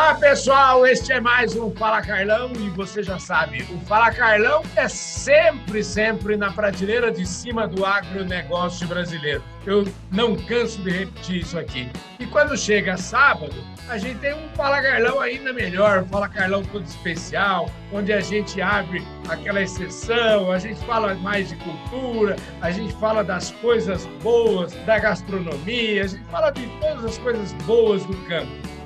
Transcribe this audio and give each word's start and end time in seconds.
Olá, 0.00 0.14
pessoal! 0.14 0.86
Este 0.86 1.12
é 1.12 1.20
mais 1.20 1.54
um 1.54 1.70
Fala 1.72 2.00
Carlão 2.00 2.50
e 2.58 2.70
você 2.70 3.02
já 3.02 3.18
sabe, 3.18 3.62
o 3.70 3.78
Fala 3.80 4.10
Carlão 4.10 4.62
é 4.74 4.88
sempre, 4.88 5.84
sempre 5.84 6.38
na 6.38 6.50
prateleira 6.50 7.12
de 7.12 7.26
cima 7.26 7.68
do 7.68 7.84
agronegócio 7.84 8.88
brasileiro. 8.88 9.44
Eu 9.66 9.86
não 10.10 10.34
canso 10.36 10.80
de 10.80 10.88
repetir 10.90 11.42
isso 11.42 11.58
aqui. 11.58 11.86
E 12.18 12.24
quando 12.24 12.56
chega 12.56 12.96
sábado, 12.96 13.54
a 13.90 13.98
gente 13.98 14.18
tem 14.20 14.32
um 14.32 14.48
Fala 14.56 14.80
Carlão 14.80 15.20
ainda 15.20 15.52
melhor, 15.52 16.02
um 16.02 16.08
Fala 16.08 16.30
Carlão 16.30 16.64
todo 16.64 16.86
especial, 16.86 17.70
onde 17.92 18.10
a 18.10 18.20
gente 18.20 18.58
abre 18.62 19.06
aquela 19.28 19.60
exceção, 19.60 20.50
a 20.50 20.58
gente 20.58 20.82
fala 20.86 21.14
mais 21.16 21.50
de 21.50 21.56
cultura, 21.56 22.36
a 22.62 22.70
gente 22.70 22.94
fala 22.94 23.22
das 23.22 23.50
coisas 23.50 24.06
boas 24.22 24.72
da 24.86 24.98
gastronomia, 24.98 26.04
a 26.04 26.06
gente 26.06 26.24
fala 26.30 26.50
de 26.50 26.66
todas 26.80 27.04
as 27.04 27.18
coisas 27.18 27.52
boas 27.64 28.02
do 28.06 28.16
campo. 28.26 28.79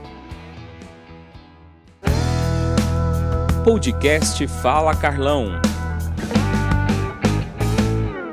Podcast 3.64 4.46
Fala 4.60 4.94
Carlão. 4.94 5.52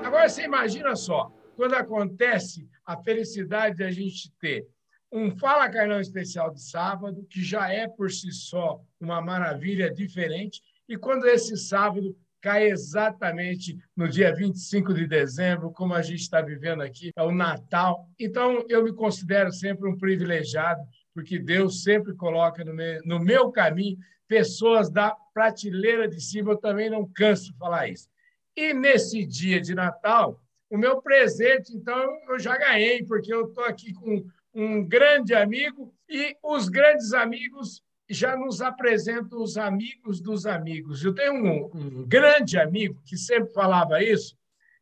Agora 0.04 0.28
você 0.28 0.44
imagina 0.44 0.94
só, 0.94 1.32
quando 1.56 1.74
acontece 1.74 2.68
a 2.86 2.98
felicidade 2.98 3.78
de 3.78 3.84
a 3.86 3.92
gente 3.92 4.30
ter 4.42 4.68
um 5.10 5.32
Fala 5.32 5.70
Carlão 5.70 6.02
especial 6.02 6.52
de 6.52 6.62
sábado, 6.62 7.26
que 7.30 7.42
já 7.42 7.72
é 7.72 7.88
por 7.88 8.12
si 8.12 8.30
só 8.34 8.82
uma 9.00 9.22
maravilha 9.22 9.90
diferente, 9.90 10.62
e 10.90 10.98
quando 10.98 11.26
esse 11.26 11.56
sábado 11.56 12.14
cai 12.42 12.70
exatamente 12.70 13.78
no 13.96 14.10
dia 14.10 14.36
25 14.36 14.94
de 14.94 15.08
dezembro, 15.08 15.72
como 15.72 15.94
a 15.94 16.02
gente 16.02 16.20
está 16.20 16.42
vivendo 16.42 16.82
aqui, 16.82 17.12
é 17.16 17.24
o 17.24 17.32
Natal. 17.32 18.06
Então, 18.20 18.66
eu 18.68 18.84
me 18.84 18.92
considero 18.92 19.50
sempre 19.54 19.88
um 19.88 19.98
privilegiado, 19.98 20.82
porque 21.14 21.40
Deus 21.40 21.84
sempre 21.84 22.14
coloca 22.16 22.66
no 22.66 22.74
meu, 22.74 23.02
no 23.06 23.18
meu 23.18 23.50
caminho 23.50 23.98
pessoas 24.32 24.90
da 24.90 25.12
prateleira 25.34 26.08
de 26.08 26.22
cima, 26.22 26.54
eu 26.54 26.58
também 26.58 26.90
não 26.90 27.06
canso 27.06 27.52
de 27.52 27.58
falar 27.58 27.90
isso. 27.90 28.10
E 28.56 28.74
nesse 28.74 29.26
dia 29.26 29.60
de 29.60 29.76
Natal, 29.76 30.42
o 30.70 30.78
meu 30.78 31.02
presente, 31.02 31.76
então, 31.76 32.18
eu 32.30 32.40
já 32.40 32.56
ganhei, 32.56 33.04
porque 33.04 33.34
eu 33.34 33.48
estou 33.50 33.66
aqui 33.66 33.92
com 33.92 34.26
um 34.54 34.88
grande 34.88 35.34
amigo 35.34 35.94
e 36.08 36.38
os 36.42 36.70
grandes 36.70 37.12
amigos 37.12 37.84
já 38.10 38.38
nos 38.38 38.62
apresentam 38.62 39.42
os 39.42 39.58
amigos 39.58 40.22
dos 40.22 40.46
amigos. 40.46 41.04
Eu 41.04 41.14
tenho 41.14 41.34
um, 41.34 41.70
um 41.76 42.08
grande 42.08 42.58
amigo 42.58 43.02
que 43.06 43.18
sempre 43.18 43.52
falava 43.52 44.02
isso. 44.02 44.38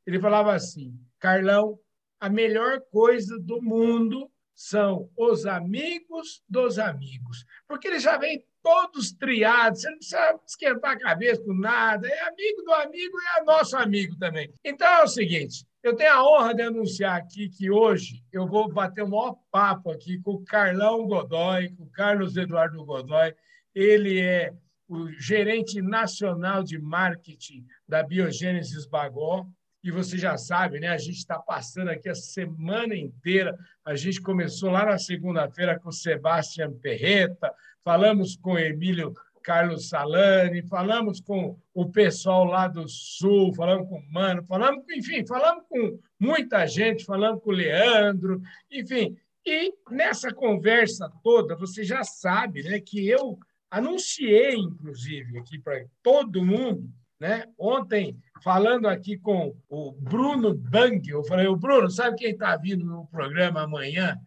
Ele 0.06 0.20
falava 0.20 0.54
assim: 0.54 0.94
Carlão, 1.18 1.80
a 2.20 2.30
melhor 2.30 2.82
coisa 2.92 3.40
do 3.40 3.60
mundo 3.60 4.30
são 4.54 5.10
os 5.18 5.48
amigos 5.48 6.44
dos 6.48 6.78
amigos, 6.78 7.46
porque 7.68 7.88
ele 7.88 8.00
já 8.00 8.16
vem 8.16 8.46
todos 8.62 9.12
triados, 9.12 9.82
você 9.82 9.90
não 9.90 9.98
precisa 9.98 10.40
esquentar 10.48 10.92
a 10.92 11.00
cabeça 11.00 11.44
com 11.44 11.54
nada, 11.54 12.08
é 12.08 12.28
amigo 12.28 12.62
do 12.64 12.74
amigo 12.74 13.18
e 13.18 13.40
é 13.40 13.44
nosso 13.44 13.78
amigo 13.78 14.18
também. 14.18 14.54
Então 14.64 14.88
é 14.88 15.04
o 15.04 15.08
seguinte, 15.08 15.66
eu 15.82 15.96
tenho 15.96 16.12
a 16.12 16.24
honra 16.24 16.54
de 16.54 16.62
anunciar 16.62 17.16
aqui 17.16 17.48
que 17.48 17.72
hoje 17.72 18.22
eu 18.34 18.46
vou 18.46 18.72
bater 18.72 19.04
o 19.04 19.10
maior 19.10 19.38
papo 19.50 19.90
aqui 19.90 20.20
com 20.20 20.32
o 20.32 20.44
Carlão 20.44 21.08
Godoy, 21.08 21.70
com 21.70 21.84
o 21.84 21.90
Carlos 21.90 22.36
Eduardo 22.36 22.84
Godoy. 22.84 23.34
Ele 23.74 24.20
é 24.20 24.54
o 24.90 25.10
gerente 25.12 25.82
nacional 25.82 26.64
de 26.64 26.78
marketing 26.78 27.66
da 27.88 28.04
Biogênesis 28.04 28.86
Bagó. 28.86 29.48
E 29.82 29.90
você 29.90 30.18
já 30.18 30.38
sabe, 30.38 30.82
né? 30.82 30.90
A 30.90 30.98
gente 30.98 31.20
está 31.20 31.40
passando 31.40 31.88
aqui 31.88 32.10
a 32.10 32.16
semana 32.16 32.94
inteira. 32.94 33.58
A 33.86 33.96
gente 33.96 34.20
começou 34.20 34.70
lá 34.70 34.86
na 34.86 34.98
segunda-feira 34.98 35.80
com 35.80 35.88
o 35.88 35.94
Sebastião 35.94 36.74
Perreta, 36.74 37.54
falamos 37.84 38.36
com 38.36 38.58
Emílio 38.58 39.14
Carlos 39.44 39.90
Salani, 39.90 40.62
falamos 40.62 41.20
com 41.20 41.58
o 41.74 41.90
pessoal 41.90 42.44
lá 42.44 42.68
do 42.68 42.88
Sul, 42.88 43.54
falamos 43.54 43.90
com 43.90 43.98
o 43.98 44.12
Mano, 44.12 44.44
falamos, 44.44 44.84
enfim, 44.92 45.26
falamos 45.26 45.64
com 45.68 46.00
muita 46.20 46.68
gente, 46.68 47.06
falamos 47.06 47.42
com 47.42 47.50
o 47.50 47.54
Leandro, 47.54 48.42
enfim. 48.72 49.18
E 49.46 49.74
nessa 49.90 50.34
conversa 50.34 51.12
toda, 51.24 51.56
você 51.56 51.84
já 51.84 52.04
sabe 52.04 52.62
né, 52.64 52.80
que 52.80 53.08
eu 53.08 53.40
anunciei, 53.72 54.56
inclusive, 54.56 55.40
aqui 55.40 55.60
para 55.60 55.84
todo 56.04 56.46
mundo, 56.46 56.88
né? 57.20 57.46
Ontem, 57.58 58.18
falando 58.44 58.88
aqui 58.88 59.18
com 59.18 59.56
o 59.68 59.92
Bruno 59.92 60.54
Bang, 60.54 61.08
eu 61.10 61.24
falei, 61.24 61.48
o 61.48 61.56
Bruno, 61.56 61.90
sabe 61.90 62.18
quem 62.18 62.32
está 62.32 62.56
vindo 62.56 62.86
no 62.86 63.08
programa 63.08 63.62
amanhã? 63.62 64.18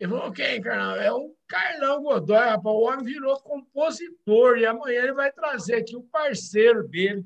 Ele 0.00 0.12
falou, 0.12 0.32
quem, 0.32 0.62
Carlão? 0.62 0.96
É 0.96 1.12
o 1.12 1.36
Carlão 1.46 2.02
Godoy, 2.02 2.38
rapaz. 2.38 2.64
O 2.64 2.80
homem 2.80 3.04
virou 3.04 3.38
compositor 3.42 4.56
e 4.56 4.64
amanhã 4.64 5.02
ele 5.02 5.12
vai 5.12 5.30
trazer 5.30 5.74
aqui 5.74 5.94
o 5.94 6.02
parceiro 6.04 6.88
dele. 6.88 7.22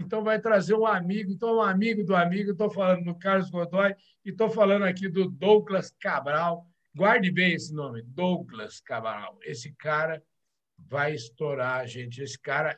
Então, 0.00 0.24
vai 0.24 0.40
trazer 0.40 0.74
um 0.74 0.84
amigo. 0.84 1.30
Então, 1.30 1.58
um 1.58 1.62
amigo 1.62 2.02
do 2.02 2.16
amigo. 2.16 2.50
Estou 2.50 2.68
falando 2.68 3.04
do 3.04 3.14
Carlos 3.16 3.48
Godoy 3.48 3.94
e 4.24 4.30
estou 4.30 4.50
falando 4.50 4.84
aqui 4.84 5.08
do 5.08 5.30
Douglas 5.30 5.94
Cabral. 6.00 6.66
Guarde 6.96 7.30
bem 7.30 7.54
esse 7.54 7.72
nome, 7.72 8.02
Douglas 8.02 8.80
Cabral. 8.80 9.38
Esse 9.44 9.72
cara 9.74 10.20
vai 10.76 11.14
estourar, 11.14 11.86
gente. 11.86 12.20
Esse 12.20 12.40
cara, 12.40 12.76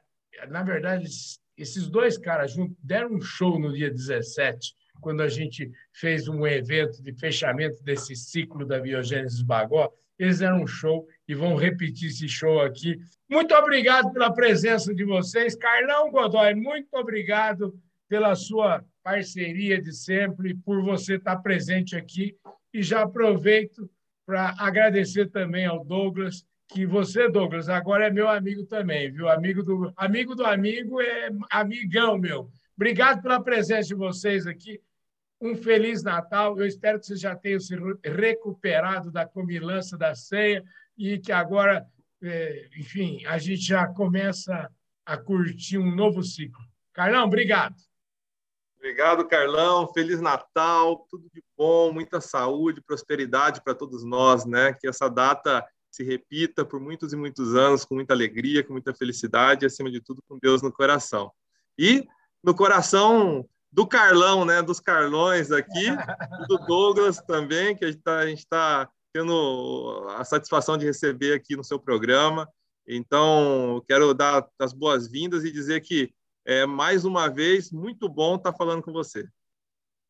na 0.49 0.63
verdade, 0.63 1.09
esses 1.57 1.89
dois 1.89 2.19
caras 2.19 2.53
juntos 2.53 2.77
deram 2.83 3.15
um 3.15 3.21
show 3.21 3.59
no 3.59 3.73
dia 3.73 3.91
17 3.91 4.75
quando 5.01 5.23
a 5.23 5.29
gente 5.29 5.71
fez 5.93 6.29
um 6.29 6.47
evento 6.47 7.03
de 7.03 7.13
fechamento 7.13 7.83
desse 7.83 8.15
ciclo 8.15 8.65
da 8.67 8.81
Biogênesis 8.81 9.43
Bagó, 9.43 9.93
eles 10.19 10.41
deram 10.41 10.63
um 10.63 10.67
show 10.67 11.07
e 11.29 11.35
vão 11.35 11.55
repetir 11.55 12.09
esse 12.09 12.29
show 12.29 12.61
aqui. 12.61 12.99
Muito 13.31 13.55
obrigado 13.55 14.13
pela 14.13 14.33
presença 14.33 14.93
de 14.93 15.05
vocês. 15.05 15.55
Carlão 15.55 16.11
Godoy, 16.11 16.55
muito 16.55 16.93
obrigado 16.95 17.79
pela 18.09 18.35
sua 18.35 18.85
parceria 19.03 19.81
de 19.81 19.93
sempre, 19.93 20.55
por 20.55 20.83
você 20.83 21.15
estar 21.15 21.37
presente 21.37 21.95
aqui. 21.95 22.37
E 22.75 22.83
já 22.83 23.03
aproveito 23.03 23.89
para 24.27 24.55
agradecer 24.59 25.31
também 25.31 25.67
ao 25.67 25.85
Douglas, 25.85 26.45
que 26.69 26.85
você, 26.85 27.31
Douglas, 27.31 27.69
agora 27.69 28.09
é 28.09 28.11
meu 28.11 28.29
amigo 28.29 28.65
também, 28.65 29.11
viu? 29.11 29.29
Amigo 29.29 29.63
do 29.63 29.91
amigo 29.97 30.35
do 30.35 30.45
amigo 30.45 31.01
é 31.01 31.31
amigão 31.51 32.19
meu. 32.19 32.51
Obrigado 32.77 33.23
pela 33.23 33.43
presença 33.43 33.89
de 33.89 33.95
vocês 33.95 34.47
aqui 34.47 34.81
um 35.41 35.57
Feliz 35.57 36.03
Natal. 36.03 36.59
Eu 36.59 36.67
espero 36.67 36.99
que 36.99 37.07
vocês 37.07 37.21
já 37.21 37.35
tenham 37.35 37.61
se 37.61 37.75
recuperado 38.05 39.11
da 39.11 39.27
comilança 39.27 39.97
da 39.97 40.15
ceia 40.15 40.65
e 40.97 41.19
que 41.19 41.33
agora, 41.33 41.87
é, 42.23 42.69
enfim, 42.77 43.25
a 43.27 43.39
gente 43.39 43.63
já 43.63 43.87
começa 43.87 44.71
a 45.07 45.17
curtir 45.17 45.79
um 45.79 45.95
novo 45.95 46.23
ciclo. 46.23 46.63
Carlão, 46.93 47.25
obrigado. 47.25 47.77
Obrigado, 48.77 49.27
Carlão. 49.27 49.93
Feliz 49.93 50.21
Natal, 50.21 51.07
tudo 51.11 51.29
de 51.33 51.43
bom, 51.57 51.93
muita 51.93 52.21
saúde, 52.21 52.81
prosperidade 52.81 53.61
para 53.63 53.75
todos 53.75 54.05
nós, 54.05 54.45
né? 54.45 54.73
Que 54.73 54.87
essa 54.87 55.09
data 55.09 55.67
se 55.91 56.05
repita 56.05 56.65
por 56.65 56.79
muitos 56.81 57.13
e 57.13 57.17
muitos 57.17 57.57
anos 57.57 57.85
com 57.85 57.95
muita 57.95 58.15
alegria, 58.15 58.63
com 58.63 58.73
muita 58.73 58.95
felicidade 58.95 59.65
e, 59.65 59.67
acima 59.67 59.91
de 59.91 60.01
tudo, 60.01 60.23
com 60.29 60.39
Deus 60.39 60.63
no 60.63 60.73
coração. 60.73 61.33
E 61.77 62.07
no 62.43 62.55
coração 62.55 63.49
do 63.71 63.87
Carlão, 63.87 64.45
né? 64.45 64.63
Dos 64.63 64.81
Carlões 64.81 65.51
aqui, 65.51 65.87
do 66.49 66.59
Douglas 66.59 67.19
também, 67.19 67.77
que 67.77 67.85
a 67.85 67.89
gente 67.89 68.39
está 68.39 68.87
tá 68.87 68.91
tendo 69.13 70.07
a 70.17 70.25
satisfação 70.25 70.77
de 70.77 70.87
receber 70.87 71.35
aqui 71.35 71.57
no 71.57 71.65
seu 71.65 71.79
programa. 71.79 72.49
Então, 72.87 73.83
quero 73.87 74.15
dar 74.15 74.47
as 74.59 74.73
boas-vindas 74.73 75.45
e 75.45 75.53
dizer 75.53 75.81
que, 75.83 76.13
é, 76.45 76.65
mais 76.65 77.05
uma 77.05 77.29
vez, 77.29 77.71
muito 77.71 78.09
bom 78.09 78.37
estar 78.37 78.53
tá 78.53 78.57
falando 78.57 78.83
com 78.83 78.93
você. 78.93 79.29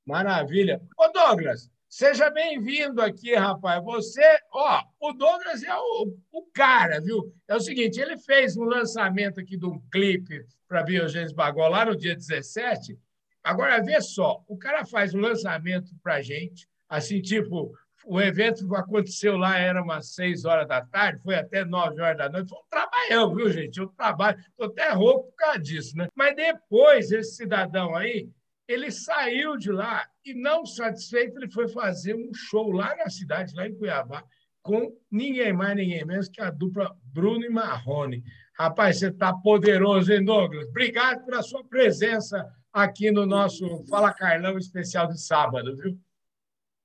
Maravilha. 0.07 0.81
Ô, 0.97 1.09
Douglas, 1.09 1.71
seja 1.89 2.31
bem-vindo 2.31 3.03
aqui, 3.03 3.35
rapaz. 3.35 3.83
Você, 3.83 4.23
ó, 4.53 4.83
o 5.01 5.13
Douglas 5.13 5.63
é 5.63 5.75
o, 5.75 6.17
o 6.33 6.43
cara, 6.53 7.01
viu? 7.01 7.35
É 7.49 7.57
o 7.57 7.61
seguinte, 7.61 8.01
ele 8.01 8.17
fez 8.17 8.57
um 8.57 8.65
lançamento 8.65 9.41
aqui 9.41 9.57
de 9.57 9.67
um 9.67 9.81
clipe 9.91 10.47
para 10.69 10.85
Biogênesis 10.85 11.35
Bagó 11.35 11.67
lá 11.67 11.85
no 11.85 11.97
dia 11.97 12.15
17, 12.15 12.97
Agora, 13.43 13.83
vê 13.83 14.01
só, 14.01 14.43
o 14.47 14.57
cara 14.57 14.85
faz 14.85 15.15
um 15.15 15.21
lançamento 15.21 15.91
para 16.03 16.17
a 16.17 16.23
gente, 16.23 16.69
assim, 16.89 17.21
tipo, 17.21 17.73
o 18.05 18.21
evento 18.21 18.75
aconteceu 18.75 19.37
lá, 19.37 19.59
era 19.59 19.83
umas 19.83 20.15
seis 20.15 20.45
horas 20.45 20.67
da 20.67 20.81
tarde, 20.81 21.23
foi 21.23 21.35
até 21.35 21.65
nove 21.65 22.01
horas 22.01 22.17
da 22.17 22.29
noite. 22.29 22.49
Foi 22.49 22.59
um 22.59 22.69
trabalhão, 22.71 23.35
viu, 23.35 23.51
gente? 23.51 23.79
Eu 23.79 23.89
trabalho, 23.89 24.39
estou 24.39 24.67
até 24.67 24.91
rouco 24.91 25.29
por 25.29 25.37
causa 25.37 25.59
disso, 25.59 25.97
né? 25.97 26.09
Mas 26.15 26.35
depois, 26.35 27.13
esse 27.13 27.37
cidadão 27.37 27.95
aí, 27.95 28.31
ele 28.67 28.91
saiu 28.91 29.57
de 29.57 29.71
lá 29.71 30.07
e, 30.25 30.35
não 30.35 30.65
satisfeito, 30.65 31.37
ele 31.39 31.51
foi 31.51 31.69
fazer 31.69 32.15
um 32.15 32.33
show 32.33 32.71
lá 32.71 32.97
na 32.97 33.11
cidade, 33.11 33.55
lá 33.55 33.67
em 33.67 33.75
Cuiabá, 33.75 34.25
com 34.63 34.91
ninguém 35.11 35.53
mais, 35.53 35.77
ninguém 35.77 36.05
menos 36.05 36.29
que 36.29 36.41
a 36.41 36.51
dupla 36.51 36.95
Bruno 37.03 37.45
e 37.45 37.51
Marrone. 37.51 38.23
Rapaz, 38.59 38.99
você 38.99 39.09
está 39.09 39.33
poderoso, 39.33 40.13
hein, 40.13 40.25
Douglas? 40.25 40.67
Obrigado 40.69 41.25
pela 41.25 41.43
sua 41.43 41.65
presença 41.65 42.47
aqui 42.85 43.11
no 43.11 43.27
nosso 43.27 43.85
Fala 43.87 44.13
Carlão 44.13 44.57
especial 44.59 45.07
de 45.09 45.21
sábado, 45.21 45.77
viu? 45.77 45.99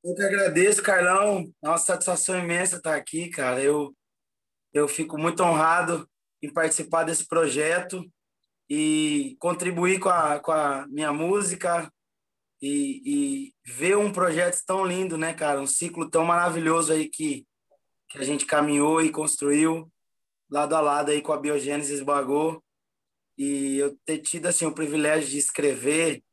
Eu 0.03 0.15
que 0.15 0.21
agradeço, 0.21 0.83
Carlão. 0.83 1.53
Nossa 1.61 1.85
satisfação 1.85 2.37
imensa 2.37 2.77
estar 2.77 2.95
aqui, 2.95 3.29
cara. 3.29 3.61
Eu 3.61 3.95
Eu 4.73 4.87
fico 4.87 5.17
muito 5.17 5.43
honrado 5.43 6.09
em 6.41 6.51
participar 6.51 7.03
desse 7.03 7.25
projeto 7.27 8.03
e 8.69 9.35
contribuir 9.39 9.99
com 9.99 10.09
a, 10.09 10.39
com 10.39 10.51
a 10.51 10.85
minha 10.87 11.13
música 11.13 11.91
e, 12.61 13.01
e 13.05 13.53
ver 13.65 13.97
um 13.97 14.11
projeto 14.11 14.59
tão 14.65 14.85
lindo, 14.85 15.17
né, 15.17 15.33
cara? 15.33 15.61
Um 15.61 15.67
ciclo 15.67 16.09
tão 16.09 16.25
maravilhoso 16.25 16.91
aí 16.91 17.09
que, 17.09 17.45
que 18.09 18.17
a 18.17 18.23
gente 18.23 18.45
caminhou 18.45 19.01
e 19.01 19.11
construiu 19.11 19.91
lado 20.49 20.75
a 20.75 20.81
lado 20.81 21.11
aí 21.11 21.21
com 21.21 21.33
a 21.33 21.39
Biogênesis 21.39 22.01
Bagô. 22.01 22.63
E 23.37 23.77
eu 23.77 23.97
ter 24.05 24.19
tido 24.19 24.47
assim, 24.47 24.65
o 24.65 24.73
privilégio 24.73 25.29
de 25.29 25.37
escrever 25.37 26.23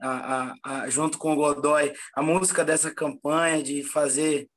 a, 0.00 0.08
a, 0.42 0.54
a, 0.64 0.90
junto 0.90 1.18
com 1.18 1.32
o 1.32 1.36
Godoy 1.36 1.92
a 2.14 2.22
música 2.22 2.64
dessa 2.64 2.92
campanha, 2.92 3.62
de 3.62 3.82
fazer 3.82 4.48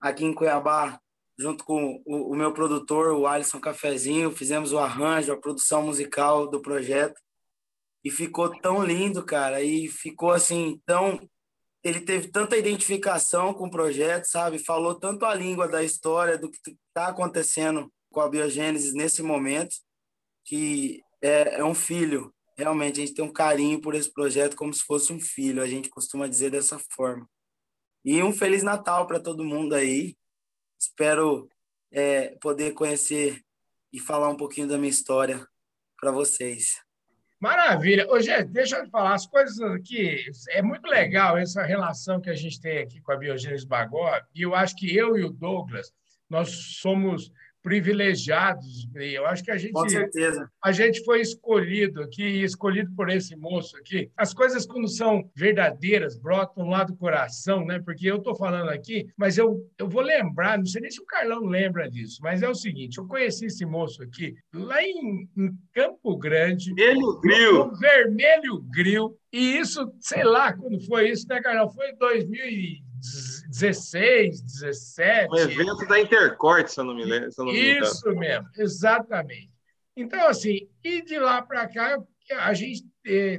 aqui 0.00 0.24
em 0.24 0.34
Cuiabá 0.34 1.00
junto 1.38 1.64
com 1.64 2.00
o, 2.06 2.32
o, 2.32 2.36
meu 2.36 2.52
produtor, 2.52 3.12
o 3.12 3.26
Alisson 3.26 3.60
Cafezinho, 3.60 4.30
fizemos 4.30 4.72
o 4.72 4.78
arranjo, 4.78 5.32
a 5.32 5.40
produção 5.40 5.82
musical 5.82 6.48
do 6.48 6.62
projeto 6.62 7.20
e 8.04 8.10
ficou 8.10 8.50
tão 8.60 8.84
lindo, 8.84 9.24
cara, 9.24 9.62
e 9.62 9.88
ficou 9.88 10.30
assim 10.30 10.80
tão 10.86 11.18
ele 11.82 12.00
teve 12.00 12.28
tanta 12.28 12.56
identificação 12.56 13.52
com 13.52 13.66
o 13.66 13.70
projeto, 13.70 14.24
sabe? 14.24 14.58
Falou 14.58 14.94
tanto 14.94 15.26
a 15.26 15.34
língua 15.34 15.68
da 15.68 15.82
história 15.82 16.38
do 16.38 16.50
que 16.50 16.56
está 16.88 17.08
acontecendo 17.08 17.92
com 18.10 18.22
a 18.22 18.28
biogênese 18.28 18.94
nesse 18.94 19.22
momento, 19.22 19.76
que 20.46 21.02
é, 21.24 21.60
é 21.60 21.64
um 21.64 21.74
filho. 21.74 22.32
Realmente, 22.56 23.00
a 23.00 23.06
gente 23.06 23.14
tem 23.14 23.24
um 23.24 23.32
carinho 23.32 23.80
por 23.80 23.94
esse 23.94 24.12
projeto 24.12 24.54
como 24.54 24.72
se 24.72 24.82
fosse 24.82 25.12
um 25.12 25.18
filho, 25.18 25.62
a 25.62 25.66
gente 25.66 25.88
costuma 25.88 26.28
dizer 26.28 26.50
dessa 26.50 26.78
forma. 26.78 27.28
E 28.04 28.22
um 28.22 28.32
Feliz 28.32 28.62
Natal 28.62 29.06
para 29.06 29.18
todo 29.18 29.44
mundo 29.44 29.74
aí. 29.74 30.14
Espero 30.78 31.48
é, 31.90 32.36
poder 32.40 32.72
conhecer 32.72 33.42
e 33.90 33.98
falar 33.98 34.28
um 34.28 34.36
pouquinho 34.36 34.68
da 34.68 34.76
minha 34.76 34.90
história 34.90 35.46
para 35.98 36.12
vocês. 36.12 36.82
Maravilha. 37.40 38.06
Ô, 38.10 38.20
gente, 38.20 38.48
deixa 38.48 38.76
eu 38.76 38.90
falar 38.90 39.14
as 39.14 39.26
coisas 39.26 39.58
aqui. 39.60 40.26
É 40.50 40.60
muito 40.60 40.86
legal 40.86 41.38
essa 41.38 41.62
relação 41.62 42.20
que 42.20 42.28
a 42.28 42.34
gente 42.34 42.60
tem 42.60 42.78
aqui 42.78 43.00
com 43.00 43.12
a 43.12 43.16
Biogênese 43.16 43.66
Bagó. 43.66 44.20
E 44.34 44.42
eu 44.42 44.54
acho 44.54 44.76
que 44.76 44.94
eu 44.94 45.16
e 45.16 45.24
o 45.24 45.30
Douglas, 45.30 45.90
nós 46.28 46.50
somos 46.80 47.30
privilegiados. 47.64 48.86
Eu 48.94 49.24
acho 49.24 49.42
que 49.42 49.50
a 49.50 49.56
gente, 49.56 49.72
Com 49.72 49.88
certeza. 49.88 50.48
a 50.62 50.70
gente 50.70 51.02
foi 51.02 51.22
escolhido 51.22 52.02
aqui, 52.02 52.42
escolhido 52.42 52.94
por 52.94 53.08
esse 53.08 53.34
moço 53.34 53.74
aqui. 53.78 54.10
As 54.14 54.34
coisas, 54.34 54.66
quando 54.66 54.86
são 54.86 55.28
verdadeiras, 55.34 56.18
brotam 56.18 56.68
lá 56.68 56.84
do 56.84 56.94
coração, 56.94 57.64
né? 57.64 57.80
Porque 57.82 58.06
eu 58.06 58.18
estou 58.18 58.36
falando 58.36 58.68
aqui, 58.68 59.06
mas 59.16 59.38
eu, 59.38 59.66
eu 59.78 59.88
vou 59.88 60.02
lembrar, 60.02 60.58
não 60.58 60.66
sei 60.66 60.82
nem 60.82 60.90
se 60.90 61.00
o 61.00 61.06
Carlão 61.06 61.46
lembra 61.46 61.90
disso, 61.90 62.20
mas 62.22 62.42
é 62.42 62.48
o 62.48 62.54
seguinte: 62.54 62.98
eu 62.98 63.06
conheci 63.06 63.46
esse 63.46 63.64
moço 63.64 64.02
aqui 64.02 64.34
lá 64.52 64.82
em, 64.82 65.26
em 65.34 65.50
Campo 65.72 66.18
Grande. 66.18 66.74
Vermelho 66.74 67.18
Grill. 67.20 67.66
No 67.66 67.78
Vermelho 67.78 68.60
Grill. 68.70 69.18
E 69.32 69.58
isso, 69.58 69.90
sei 70.00 70.22
lá 70.22 70.52
quando 70.52 70.78
foi 70.84 71.08
isso, 71.08 71.26
né, 71.28 71.40
Carlão? 71.40 71.70
Foi 71.70 71.88
em 71.90 71.96
2000 71.96 72.83
16, 73.48 74.40
17. 74.40 75.28
Um 75.30 75.36
evento 75.36 75.86
da 75.86 76.00
Intercorte, 76.00 76.72
se 76.72 76.80
eu 76.80 76.84
não 76.84 76.94
me 76.94 77.04
lembro. 77.04 77.28
Não 77.38 77.46
me 77.46 77.80
Isso 77.80 78.10
mesmo, 78.14 78.48
exatamente. 78.56 79.50
Então, 79.96 80.26
assim, 80.26 80.68
e 80.82 81.02
de 81.02 81.18
lá 81.18 81.42
para 81.42 81.68
cá, 81.68 82.02
a 82.38 82.54
gente 82.54 82.84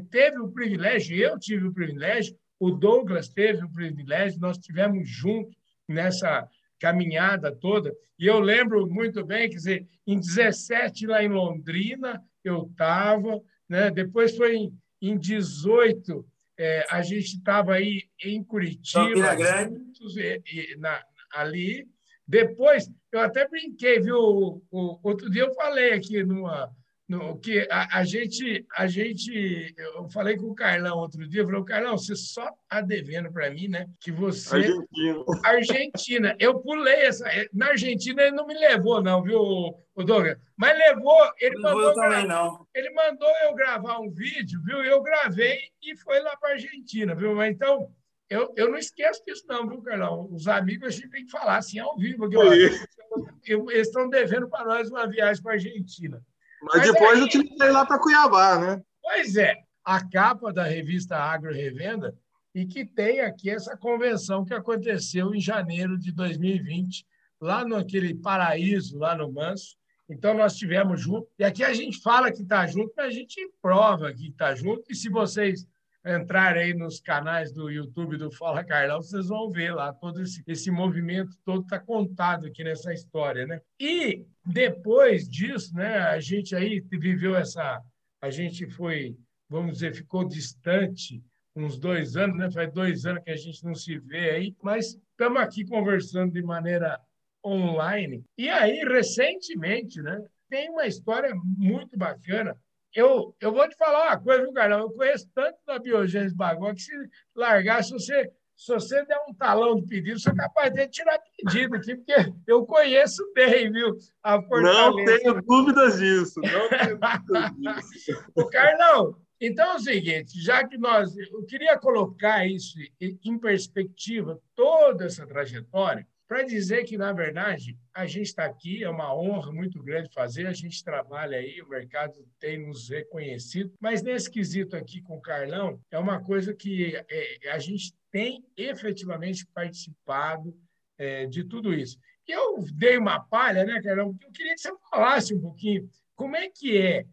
teve 0.09 0.39
o 0.39 0.49
privilégio, 0.49 1.17
eu 1.17 1.37
tive 1.39 1.67
o 1.67 1.73
privilégio, 1.73 2.35
o 2.59 2.71
Douglas 2.71 3.27
teve 3.27 3.63
o 3.63 3.71
privilégio, 3.71 4.39
nós 4.39 4.57
tivemos 4.57 5.09
juntos 5.09 5.55
nessa 5.87 6.47
caminhada 6.79 7.51
toda. 7.53 7.93
E 8.17 8.27
eu 8.27 8.39
lembro 8.39 8.87
muito 8.87 9.25
bem, 9.25 9.49
quer 9.49 9.55
dizer, 9.55 9.87
em 10.07 10.19
17 10.19 11.07
lá 11.07 11.23
em 11.23 11.29
Londrina 11.29 12.23
eu 12.43 12.67
estava, 12.69 13.41
né? 13.67 13.89
depois 13.89 14.37
foi 14.37 14.55
em, 14.55 14.79
em 15.01 15.17
18 15.17 16.25
é, 16.57 16.85
a 16.89 17.01
gente 17.01 17.35
estava 17.37 17.73
aí 17.73 18.03
em 18.23 18.43
Curitiba, 18.43 19.37
juntos, 19.63 20.17
e, 20.17 20.41
e, 20.45 20.75
na, 20.77 21.03
ali. 21.33 21.87
Depois, 22.27 22.89
eu 23.11 23.19
até 23.19 23.47
brinquei, 23.47 23.99
viu? 23.99 24.17
O, 24.17 24.61
o, 24.71 24.99
outro 25.03 25.29
dia 25.29 25.43
eu 25.43 25.53
falei 25.53 25.93
aqui 25.93 26.23
numa, 26.23 26.73
no, 27.07 27.37
que 27.37 27.67
a, 27.69 27.99
a, 27.99 28.03
gente, 28.03 28.65
a 28.75 28.87
gente, 28.87 29.75
eu 29.77 30.09
falei 30.09 30.35
com 30.35 30.47
o 30.47 30.55
Carlão 30.55 30.97
outro 30.97 31.27
dia, 31.27 31.41
eu 31.41 31.45
falei, 31.45 31.63
Carlão, 31.63 31.97
você 31.97 32.15
só 32.15 32.49
está 32.63 32.81
devendo 32.81 33.31
para 33.31 33.51
mim, 33.51 33.67
né? 33.67 33.87
Que 33.99 34.11
você. 34.11 34.55
Argentina. 34.55 35.25
Argentina. 35.45 36.35
Eu 36.39 36.59
pulei 36.59 37.01
essa. 37.01 37.25
Na 37.53 37.67
Argentina 37.67 38.23
ele 38.23 38.35
não 38.35 38.47
me 38.47 38.55
levou, 38.55 39.03
não, 39.03 39.21
viu, 39.21 39.39
o 39.39 40.03
Douglas? 40.03 40.37
Mas 40.57 40.77
levou, 40.77 41.31
ele 41.39 41.55
não 41.59 41.75
mandou. 41.75 41.93
Também, 41.93 42.27
não. 42.27 42.67
Ele 42.73 42.89
mandou 42.91 43.29
eu 43.43 43.53
gravar 43.53 43.99
um 43.99 44.09
vídeo, 44.09 44.59
viu? 44.63 44.83
Eu 44.83 45.03
gravei 45.03 45.59
e 45.83 45.95
foi 45.97 46.19
lá 46.21 46.35
para 46.37 46.49
a 46.49 46.53
Argentina, 46.53 47.13
viu? 47.13 47.35
Mas 47.35 47.53
então. 47.53 47.93
Eu, 48.27 48.51
eu 48.57 48.71
não 48.71 48.79
esqueço 48.79 49.23
disso, 49.23 49.45
não, 49.47 49.69
viu, 49.69 49.83
Carlão? 49.83 50.27
Os 50.31 50.47
amigos 50.47 50.87
a 50.87 50.89
gente 50.89 51.11
tem 51.11 51.25
que 51.25 51.31
falar 51.31 51.57
assim 51.57 51.77
ao 51.77 51.95
vivo. 51.95 52.25
Aqui, 52.25 52.35
ó, 52.35 52.51
eles 52.51 53.87
estão 53.87 54.09
devendo 54.09 54.49
para 54.49 54.65
nós 54.65 54.89
uma 54.89 55.07
viagem 55.07 55.43
para 55.43 55.51
a 55.51 55.53
Argentina. 55.53 56.19
Mas, 56.65 56.77
Mas 56.77 56.91
depois 56.91 57.17
aí, 57.17 57.19
eu 57.19 57.29
tive 57.29 57.43
que 57.45 57.63
ir 57.63 57.71
lá 57.71 57.85
para 57.85 57.99
Cuiabá, 57.99 58.59
né? 58.59 58.81
Pois 59.01 59.35
é. 59.35 59.55
A 59.83 60.03
capa 60.03 60.51
da 60.51 60.63
revista 60.63 61.15
Agro 61.15 61.53
Revenda 61.53 62.15
e 62.55 62.65
que 62.65 62.85
tem 62.85 63.19
aqui 63.19 63.49
essa 63.49 63.77
convenção 63.77 64.43
que 64.43 64.53
aconteceu 64.53 65.35
em 65.35 65.39
janeiro 65.39 65.97
de 65.97 66.11
2020, 66.11 67.05
lá 67.39 67.63
naquele 67.65 68.15
paraíso, 68.15 68.97
lá 68.97 69.15
no 69.15 69.31
Manso. 69.31 69.75
Então, 70.09 70.33
nós 70.33 70.55
tivemos 70.55 71.01
junto. 71.01 71.27
E 71.37 71.43
aqui 71.43 71.63
a 71.63 71.73
gente 71.73 72.01
fala 72.01 72.31
que 72.31 72.41
está 72.41 72.65
junto, 72.65 72.93
mas 72.95 73.07
a 73.07 73.11
gente 73.11 73.39
prova 73.61 74.13
que 74.13 74.29
está 74.29 74.55
junto. 74.55 74.83
E 74.89 74.95
se 74.95 75.09
vocês 75.09 75.67
entrarem 76.05 76.63
aí 76.63 76.73
nos 76.73 76.99
canais 76.99 77.51
do 77.51 77.69
YouTube 77.69 78.17
do 78.17 78.31
Fala 78.31 78.63
Carlão, 78.63 79.01
vocês 79.01 79.27
vão 79.27 79.49
ver 79.49 79.73
lá 79.73 79.91
todo 79.91 80.21
esse, 80.21 80.43
esse 80.45 80.69
movimento 80.69 81.35
todo 81.43 81.63
está 81.63 81.79
contado 81.79 82.45
aqui 82.45 82.63
nessa 82.63 82.93
história, 82.93 83.47
né? 83.47 83.59
E 83.79 84.25
depois 84.45 85.27
disso, 85.27 85.73
né, 85.73 85.97
a 85.97 86.19
gente 86.19 86.55
aí 86.55 86.79
viveu 86.79 87.35
essa, 87.35 87.81
a 88.21 88.29
gente 88.29 88.69
foi, 88.69 89.17
vamos 89.49 89.73
dizer, 89.73 89.95
ficou 89.95 90.23
distante 90.23 91.23
uns 91.55 91.79
dois 91.79 92.15
anos, 92.15 92.37
né? 92.37 92.51
Faz 92.51 92.71
dois 92.71 93.05
anos 93.05 93.23
que 93.23 93.31
a 93.31 93.37
gente 93.37 93.63
não 93.63 93.73
se 93.73 93.97
vê 93.97 94.29
aí, 94.29 94.55
mas 94.61 94.99
estamos 95.09 95.41
aqui 95.41 95.65
conversando 95.65 96.33
de 96.33 96.43
maneira 96.43 96.99
online. 97.43 98.23
E 98.37 98.47
aí, 98.47 98.83
recentemente, 98.83 100.01
né, 100.01 100.23
tem 100.49 100.69
uma 100.69 100.85
história 100.85 101.33
muito 101.35 101.97
bacana 101.97 102.55
eu, 102.95 103.35
eu 103.41 103.51
vou 103.51 103.67
te 103.67 103.75
falar 103.75 104.07
uma 104.07 104.19
coisa, 104.19 104.41
viu, 104.43 104.53
Carlão? 104.53 104.79
Eu 104.79 104.91
conheço 104.91 105.29
tanto 105.35 105.57
da 105.67 105.77
Biogênese 105.77 106.33
Bagó 106.33 106.73
que 106.73 106.81
se 106.81 106.91
largar, 107.35 107.83
se 107.83 107.91
você, 107.91 108.31
se 108.55 108.73
você 108.73 109.05
der 109.05 109.19
um 109.27 109.33
talão 109.33 109.75
de 109.75 109.85
pedido, 109.85 110.17
você 110.17 110.29
é 110.29 110.35
capaz 110.35 110.73
de 110.73 110.87
tirar 110.87 111.19
pedido 111.37 111.75
aqui, 111.75 111.95
porque 111.95 112.33
eu 112.47 112.65
conheço 112.65 113.21
bem, 113.33 113.69
viu? 113.69 113.97
A 114.23 114.39
Não 114.39 114.95
tenho 114.95 115.41
dúvidas 115.41 115.99
disso. 115.99 116.39
Não 116.39 116.69
tenho 116.69 116.97
dúvidas 117.27 117.89
disso. 117.89 118.25
o 118.33 118.45
Carlão, 118.47 119.19
então 119.41 119.73
é 119.73 119.75
o 119.75 119.79
seguinte, 119.79 120.41
já 120.41 120.65
que 120.65 120.77
nós. 120.77 121.15
Eu 121.17 121.45
queria 121.45 121.77
colocar 121.77 122.47
isso 122.47 122.79
em 122.99 123.37
perspectiva, 123.37 124.39
toda 124.55 125.05
essa 125.05 125.27
trajetória 125.27 126.07
para 126.27 126.43
dizer 126.43 126.83
que, 126.85 126.97
na 126.97 127.13
verdade, 127.13 127.77
a 127.93 128.05
gente 128.05 128.27
está 128.27 128.45
aqui, 128.45 128.83
é 128.83 128.89
uma 128.89 129.15
honra 129.15 129.51
muito 129.51 129.81
grande 129.83 130.13
fazer, 130.13 130.47
a 130.47 130.53
gente 130.53 130.83
trabalha 130.83 131.37
aí, 131.37 131.61
o 131.61 131.69
mercado 131.69 132.13
tem 132.39 132.57
nos 132.57 132.89
reconhecido, 132.89 133.73
mas 133.79 134.01
nesse 134.01 134.29
quesito 134.29 134.75
aqui 134.75 135.01
com 135.01 135.17
o 135.17 135.21
Carlão, 135.21 135.79
é 135.91 135.99
uma 135.99 136.21
coisa 136.21 136.53
que 136.53 136.95
é, 136.95 137.51
a 137.51 137.59
gente 137.59 137.93
tem 138.11 138.43
efetivamente 138.57 139.45
participado 139.53 140.55
é, 140.97 141.25
de 141.25 141.43
tudo 141.43 141.73
isso. 141.73 141.97
Eu 142.27 142.65
dei 142.73 142.97
uma 142.97 143.19
palha, 143.19 143.63
né, 143.63 143.79
Carlão? 143.81 144.15
Eu 144.21 144.31
queria 144.31 144.55
que 144.55 144.61
você 144.61 144.71
falasse 144.89 145.35
um 145.35 145.41
pouquinho 145.41 145.87
como 146.15 146.35
é 146.35 146.49
que 146.49 146.77
é 146.77 147.05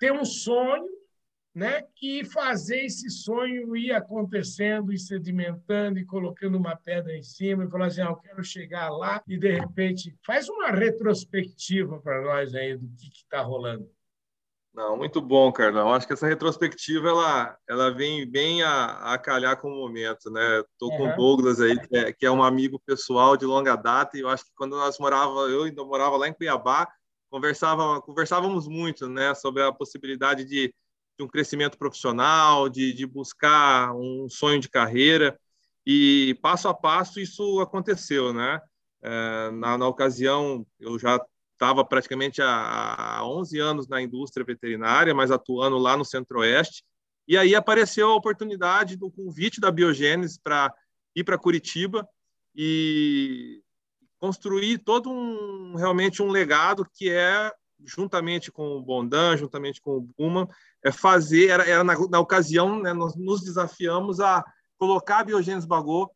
ter 0.00 0.12
um 0.12 0.24
sonho 0.24 0.88
né? 1.54 1.84
e 2.00 2.24
fazer 2.24 2.84
esse 2.84 3.10
sonho 3.10 3.76
ir 3.76 3.92
acontecendo 3.92 4.92
e 4.92 4.98
sedimentando 4.98 5.98
e 5.98 6.04
colocando 6.04 6.56
uma 6.56 6.76
pedra 6.76 7.16
em 7.16 7.22
cima 7.22 7.64
e 7.64 7.70
falar 7.70 7.86
assim, 7.86 8.00
ah, 8.00 8.06
eu 8.06 8.16
quero 8.16 8.42
chegar 8.42 8.90
lá 8.90 9.22
e, 9.28 9.38
de 9.38 9.52
repente, 9.52 10.16
faz 10.24 10.48
uma 10.48 10.70
retrospectiva 10.70 12.00
para 12.00 12.22
nós 12.22 12.54
aí 12.54 12.76
do 12.76 12.88
que 12.96 13.08
está 13.18 13.42
rolando. 13.42 13.88
Não, 14.74 14.96
muito 14.96 15.20
bom, 15.20 15.52
Carlão. 15.52 15.92
Acho 15.92 16.06
que 16.06 16.14
essa 16.14 16.26
retrospectiva 16.26 17.06
ela, 17.06 17.58
ela 17.68 17.90
vem 17.90 18.26
bem 18.26 18.62
a, 18.62 19.12
a 19.12 19.18
calhar 19.18 19.60
com 19.60 19.68
o 19.68 19.76
momento, 19.76 20.30
né? 20.30 20.62
Uhum. 20.80 20.88
com 20.96 21.08
o 21.08 21.16
Douglas 21.16 21.60
aí, 21.60 21.78
que 21.78 21.94
é, 21.94 22.12
que 22.12 22.24
é 22.24 22.30
um 22.30 22.42
amigo 22.42 22.80
pessoal 22.86 23.36
de 23.36 23.44
longa 23.44 23.76
data, 23.76 24.16
e 24.16 24.20
eu 24.20 24.28
acho 24.30 24.46
que 24.46 24.50
quando 24.56 24.74
nós 24.74 24.98
morava, 24.98 25.40
eu 25.50 25.64
ainda 25.64 25.84
morava 25.84 26.16
lá 26.16 26.26
em 26.26 26.32
Cuiabá, 26.32 26.88
conversava, 27.30 28.00
conversávamos 28.00 28.66
muito, 28.66 29.06
né, 29.10 29.34
sobre 29.34 29.62
a 29.62 29.70
possibilidade 29.70 30.46
de 30.46 30.74
um 31.22 31.28
crescimento 31.28 31.78
profissional, 31.78 32.68
de, 32.68 32.92
de 32.92 33.06
buscar 33.06 33.94
um 33.94 34.28
sonho 34.28 34.60
de 34.60 34.68
carreira. 34.68 35.38
E 35.86 36.38
passo 36.42 36.68
a 36.68 36.74
passo 36.74 37.20
isso 37.20 37.60
aconteceu, 37.60 38.32
né? 38.32 38.60
É, 39.02 39.50
na, 39.52 39.76
na, 39.76 39.88
ocasião, 39.88 40.64
eu 40.78 40.98
já 40.98 41.20
estava 41.52 41.84
praticamente 41.84 42.40
há, 42.40 43.18
há 43.18 43.26
11 43.26 43.58
anos 43.58 43.88
na 43.88 44.00
indústria 44.00 44.44
veterinária, 44.44 45.14
mas 45.14 45.30
atuando 45.30 45.78
lá 45.78 45.96
no 45.96 46.04
Centro-Oeste. 46.04 46.84
E 47.26 47.36
aí 47.36 47.54
apareceu 47.54 48.10
a 48.10 48.14
oportunidade 48.14 48.96
do 48.96 49.10
convite 49.10 49.60
da 49.60 49.70
Biogênese 49.70 50.40
para 50.42 50.72
ir 51.14 51.24
para 51.24 51.38
Curitiba 51.38 52.06
e 52.54 53.60
construir 54.18 54.78
todo 54.78 55.10
um 55.10 55.74
realmente 55.76 56.22
um 56.22 56.30
legado 56.30 56.86
que 56.94 57.10
é 57.10 57.52
juntamente 57.84 58.50
com 58.50 58.76
o 58.76 58.82
Bondan, 58.82 59.36
juntamente 59.36 59.80
com 59.80 59.96
o 59.96 60.08
Buma, 60.16 60.48
é 60.84 60.90
fazer 60.90 61.48
era, 61.48 61.64
era 61.68 61.84
na, 61.84 61.94
na, 62.08 62.20
ocasião 62.20 62.80
né, 62.80 62.92
nós 62.92 63.14
nos 63.14 63.42
desafiamos 63.42 64.20
a 64.20 64.44
colocar 64.78 65.20
a 65.20 65.24
Biogênese 65.24 65.66
Bagô 65.66 66.10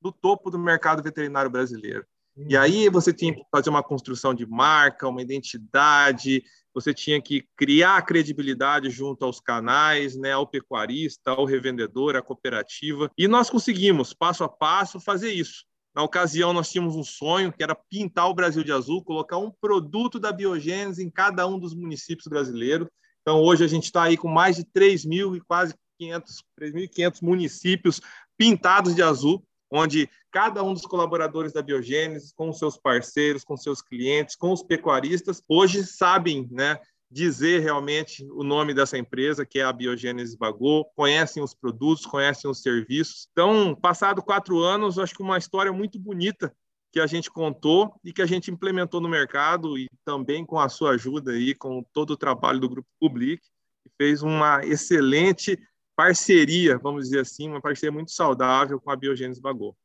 no 0.00 0.12
topo 0.12 0.50
do 0.50 0.58
mercado 0.58 1.02
veterinário 1.02 1.50
brasileiro. 1.50 2.04
E 2.36 2.56
aí 2.56 2.88
você 2.88 3.12
tinha 3.12 3.34
que 3.34 3.42
fazer 3.50 3.68
uma 3.68 3.82
construção 3.82 4.32
de 4.32 4.46
marca, 4.46 5.08
uma 5.08 5.20
identidade, 5.20 6.42
você 6.74 6.94
tinha 6.94 7.20
que 7.20 7.46
criar 7.56 8.00
credibilidade 8.02 8.88
junto 8.88 9.24
aos 9.24 9.38
canais, 9.38 10.16
né, 10.16 10.32
ao 10.32 10.46
pecuarista, 10.46 11.32
ao 11.32 11.44
revendedor, 11.44 12.16
à 12.16 12.22
cooperativa. 12.22 13.10
E 13.18 13.28
nós 13.28 13.50
conseguimos, 13.50 14.14
passo 14.14 14.44
a 14.44 14.48
passo, 14.48 14.98
fazer 14.98 15.30
isso. 15.30 15.66
Na 15.94 16.02
ocasião, 16.02 16.52
nós 16.52 16.70
tínhamos 16.70 16.96
um 16.96 17.04
sonho 17.04 17.52
que 17.52 17.62
era 17.62 17.74
pintar 17.74 18.28
o 18.28 18.34
Brasil 18.34 18.64
de 18.64 18.72
azul, 18.72 19.04
colocar 19.04 19.36
um 19.36 19.50
produto 19.50 20.18
da 20.18 20.32
biogênese 20.32 21.04
em 21.04 21.10
cada 21.10 21.46
um 21.46 21.58
dos 21.58 21.74
municípios 21.74 22.26
brasileiros. 22.26 22.88
Então, 23.20 23.40
hoje 23.40 23.62
a 23.64 23.68
gente 23.68 23.84
está 23.84 24.04
aí 24.04 24.16
com 24.16 24.28
mais 24.28 24.56
de 24.56 24.64
3 24.64 25.04
mil 25.04 25.36
e 25.36 25.40
quase 25.40 25.74
500, 25.98 26.44
3.500 26.58 27.22
municípios 27.22 28.00
pintados 28.36 28.94
de 28.94 29.02
azul, 29.02 29.44
onde 29.70 30.08
cada 30.30 30.62
um 30.62 30.72
dos 30.72 30.86
colaboradores 30.86 31.52
da 31.52 31.62
Biogênese, 31.62 32.34
com 32.34 32.52
seus 32.52 32.76
parceiros, 32.76 33.44
com 33.44 33.56
seus 33.56 33.82
clientes, 33.82 34.34
com 34.34 34.50
os 34.50 34.62
pecuaristas, 34.62 35.42
hoje 35.46 35.84
sabem, 35.84 36.48
né, 36.50 36.80
dizer 37.12 37.60
realmente 37.60 38.26
o 38.30 38.42
nome 38.42 38.72
dessa 38.72 38.96
empresa, 38.96 39.44
que 39.44 39.58
é 39.58 39.62
a 39.62 39.72
Biogênese 39.72 40.36
Bagô, 40.36 40.86
conhecem 40.96 41.42
os 41.42 41.52
produtos, 41.52 42.06
conhecem 42.06 42.50
os 42.50 42.62
serviços. 42.62 43.28
Então, 43.30 43.74
passado 43.74 44.22
quatro 44.22 44.58
anos, 44.60 44.98
acho 44.98 45.14
que 45.14 45.22
uma 45.22 45.36
história 45.36 45.70
muito 45.70 45.98
bonita 45.98 46.54
que 46.90 46.98
a 46.98 47.06
gente 47.06 47.30
contou 47.30 47.94
e 48.02 48.12
que 48.12 48.22
a 48.22 48.26
gente 48.26 48.50
implementou 48.50 49.00
no 49.00 49.08
mercado 49.08 49.78
e 49.78 49.88
também 50.04 50.44
com 50.44 50.58
a 50.58 50.68
sua 50.68 50.92
ajuda 50.92 51.32
aí, 51.32 51.54
com 51.54 51.82
todo 51.92 52.12
o 52.12 52.16
trabalho 52.16 52.60
do 52.60 52.68
Grupo 52.68 52.88
Public, 52.98 53.42
que 53.82 53.90
fez 53.98 54.22
uma 54.22 54.64
excelente 54.64 55.58
parceria, 55.94 56.78
vamos 56.78 57.04
dizer 57.04 57.20
assim, 57.20 57.48
uma 57.48 57.60
parceria 57.60 57.92
muito 57.92 58.10
saudável 58.10 58.80
com 58.80 58.90
a 58.90 58.96
Biogênese 58.96 59.40
Bagô. 59.40 59.76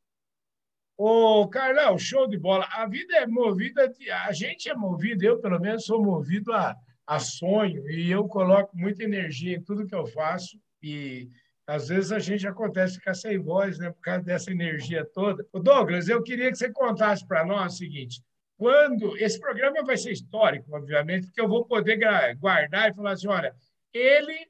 Ô, 0.98 1.48
Carlão, 1.48 1.98
show 1.98 2.28
de 2.28 2.38
bola. 2.38 2.68
A 2.72 2.88
vida 2.88 3.18
é 3.18 3.28
movida, 3.28 3.88
de, 3.88 4.10
a 4.10 4.32
gente 4.32 4.70
é 4.70 4.74
movido, 4.74 5.24
eu 5.24 5.40
pelo 5.40 5.60
menos 5.60 5.86
sou 5.86 6.04
movido 6.04 6.52
a, 6.52 6.76
a 7.08 7.20
sonho 7.20 7.90
e 7.90 8.12
eu 8.12 8.28
coloco 8.28 8.76
muita 8.78 9.04
energia 9.04 9.56
em 9.56 9.64
tudo 9.64 9.88
que 9.88 9.96
eu 9.96 10.06
faço 10.06 10.60
e 10.84 11.30
às 11.66 11.88
vezes 11.88 12.12
a 12.12 12.20
gente 12.20 12.48
acontece 12.48 12.96
ficar 12.96 13.14
sem 13.14 13.40
voz, 13.40 13.80
né, 13.80 13.90
por 13.90 14.02
causa 14.02 14.24
dessa 14.24 14.52
energia 14.52 15.06
toda. 15.06 15.46
Ô, 15.52 15.60
Douglas, 15.60 16.08
eu 16.08 16.22
queria 16.22 16.52
que 16.52 16.58
você 16.58 16.72
contasse 16.72 17.26
para 17.26 17.46
nós 17.46 17.74
o 17.74 17.78
seguinte: 17.78 18.22
quando 18.58 19.18
esse 19.18 19.40
programa 19.40 19.84
vai 19.84 19.98
ser 19.98 20.12
histórico, 20.12 20.76
obviamente, 20.76 21.28
porque 21.28 21.42
eu 21.42 21.48
vou 21.48 21.66
poder 21.66 21.98
guardar 22.36 22.92
e 22.92 22.94
falar 22.94 23.12
assim, 23.12 23.28
olha, 23.28 23.56
ele 23.94 24.48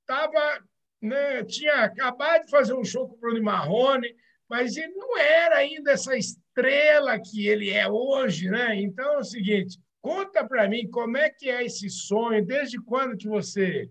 estava 0.00 0.60
né, 1.02 1.42
tinha 1.44 1.84
acabado 1.84 2.44
de 2.44 2.50
fazer 2.50 2.74
um 2.74 2.84
show 2.84 3.08
com 3.08 3.14
o 3.14 3.18
Bruno 3.18 3.42
Marrone, 3.42 4.14
mas 4.48 4.76
ele 4.76 4.92
não 4.94 5.16
era 5.16 5.56
ainda 5.56 5.92
essa 5.92 6.16
estrela 6.16 7.18
que 7.18 7.46
ele 7.46 7.70
é 7.70 7.88
hoje, 7.88 8.50
né? 8.50 8.76
Então 8.76 9.14
é 9.14 9.18
o 9.18 9.24
seguinte, 9.24 9.78
conta 10.00 10.46
para 10.46 10.68
mim 10.68 10.88
como 10.90 11.16
é 11.16 11.30
que 11.30 11.48
é 11.48 11.64
esse 11.64 11.88
sonho, 11.88 12.44
desde 12.44 12.80
quando 12.80 13.16
que 13.16 13.28
você, 13.28 13.90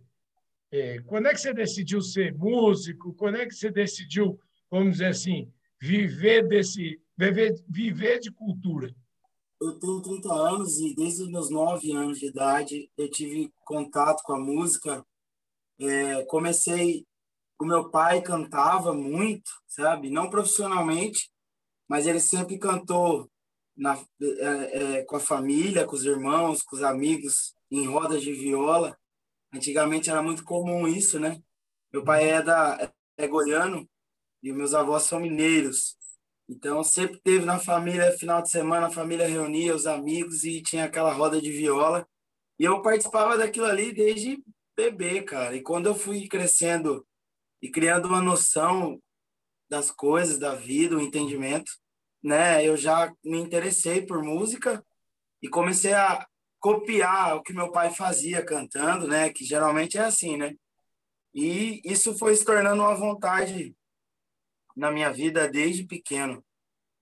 é, 0.72 1.00
quando 1.01 1.28
é 1.28 1.34
que 1.34 1.42
você 1.42 1.54
decidiu 1.54 2.01
ser 2.01 2.34
músico, 2.34 3.13
quando 3.13 3.38
é 3.38 3.46
que 3.46 3.54
você 3.54 3.70
decidiu, 3.70 4.39
vamos 4.70 4.94
dizer 4.94 5.08
assim, 5.08 5.51
viver 5.82 6.48
desse, 6.48 7.01
viver, 7.18 7.63
viver 7.68 8.20
de 8.20 8.32
cultura? 8.32 8.94
Eu 9.62 9.78
tenho 9.78 10.01
30 10.01 10.34
anos 10.34 10.80
e 10.80 10.96
desde 10.96 11.24
os 11.24 11.30
meus 11.30 11.50
9 11.50 11.92
anos 11.92 12.20
de 12.20 12.28
idade 12.28 12.89
eu 12.98 13.10
tive 13.12 13.51
contato 13.66 14.24
com 14.24 14.34
a 14.34 14.39
música 14.39 15.06
é, 15.80 16.24
comecei, 16.25 17.06
o 17.60 17.66
meu 17.66 17.89
pai 17.89 18.22
cantava 18.22 18.94
muito, 18.94 19.50
sabe? 19.68 20.10
Não 20.10 20.30
profissionalmente, 20.30 21.32
mas 21.88 22.06
ele 22.06 22.20
sempre 22.20 22.58
cantou 22.58 23.30
na, 23.79 23.98
é, 24.21 24.98
é, 24.98 25.03
com 25.03 25.15
a 25.15 25.19
família, 25.21 25.86
com 25.86 25.95
os 25.95 26.05
irmãos, 26.05 26.62
com 26.62 26.75
os 26.75 26.83
amigos, 26.83 27.55
em 27.71 27.88
rodas 27.88 28.21
de 28.21 28.33
viola. 28.33 28.98
Antigamente 29.53 30.09
era 30.09 30.21
muito 30.21 30.43
comum 30.43 30.88
isso, 30.88 31.17
né? 31.19 31.41
Meu 31.91 32.03
pai 32.03 32.29
é, 32.29 32.41
da, 32.41 32.91
é 33.17 33.27
goiano 33.27 33.89
e 34.43 34.51
meus 34.51 34.74
avós 34.74 35.03
são 35.03 35.21
mineiros. 35.21 35.98
Então, 36.48 36.83
sempre 36.83 37.19
teve 37.24 37.45
na 37.45 37.57
família, 37.57 38.12
final 38.17 38.41
de 38.41 38.50
semana, 38.50 38.88
a 38.88 38.91
família 38.91 39.27
reunia 39.27 39.75
os 39.75 39.88
amigos 39.88 40.43
e 40.43 40.62
tinha 40.62 40.86
aquela 40.86 41.13
roda 41.13 41.41
de 41.41 41.51
viola. 41.51 42.07
E 42.59 42.65
eu 42.65 42.81
participava 42.81 43.38
daquilo 43.38 43.65
ali 43.65 43.93
desde 43.93 44.43
bebê, 44.75 45.21
cara. 45.21 45.55
E 45.55 45.62
quando 45.62 45.86
eu 45.86 45.95
fui 45.95 46.27
crescendo 46.27 47.05
e 47.62 47.69
criando 47.69 48.07
uma 48.07 48.21
noção 48.21 49.01
das 49.69 49.89
coisas, 49.91 50.38
da 50.38 50.55
vida, 50.55 50.98
o 50.98 51.01
entendimento, 51.01 51.71
né, 52.24 52.66
eu 52.66 52.76
já 52.76 53.14
me 53.24 53.40
interessei 53.40 54.06
por 54.06 54.24
música 54.24 54.84
e 55.42 55.48
comecei 55.48 55.94
a 55.94 56.28
copiar 56.60 57.38
o 57.38 57.44
que 57.44 57.54
meu 57.54 57.72
pai 57.72 57.92
fazia 57.92 58.44
cantando, 58.44 59.08
né, 59.08 59.30
que 59.30 59.46
geralmente 59.46 59.98
é 59.98 60.02
assim, 60.02 60.38
né? 60.38 60.54
E 61.34 61.82
isso 61.86 62.18
foi 62.18 62.36
se 62.36 62.44
tornando 62.44 62.82
uma 62.82 62.96
vontade 62.96 63.76
na 64.76 64.92
minha 64.92 65.12
vida 65.12 65.48
desde 65.48 65.86
pequeno. 65.86 66.44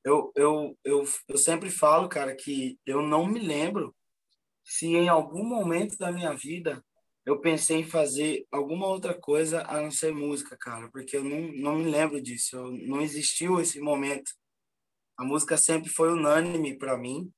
Eu, 0.04 0.32
eu, 0.36 0.78
eu, 0.84 1.04
eu 1.28 1.38
sempre 1.38 1.70
falo, 1.70 2.08
cara, 2.08 2.36
que 2.36 2.78
eu 2.86 3.02
não 3.02 3.26
me 3.26 3.40
lembro 3.40 3.96
se 4.64 4.88
em 4.88 5.08
algum 5.08 5.44
momento 5.44 5.98
da 5.98 6.12
minha 6.12 6.34
vida 6.34 6.84
eu 7.26 7.40
pensei 7.40 7.80
em 7.80 7.84
fazer 7.84 8.46
alguma 8.52 8.88
outra 8.88 9.14
coisa 9.14 9.62
a 9.64 9.82
não 9.82 9.92
ser 9.92 10.14
música, 10.14 10.58
cara, 10.58 10.90
porque 10.92 11.18
eu 11.18 11.24
não, 11.24 11.52
não 11.54 11.76
me 11.78 11.90
lembro 11.90 12.22
disso, 12.22 12.56
eu, 12.56 12.72
não 12.72 13.02
existiu 13.02 13.60
esse 13.60 13.82
momento. 13.82 14.32
A 15.18 15.26
música 15.26 15.58
sempre 15.58 15.90
foi 15.90 16.12
unânime 16.12 16.78
para 16.78 16.98
mim. 16.98 17.32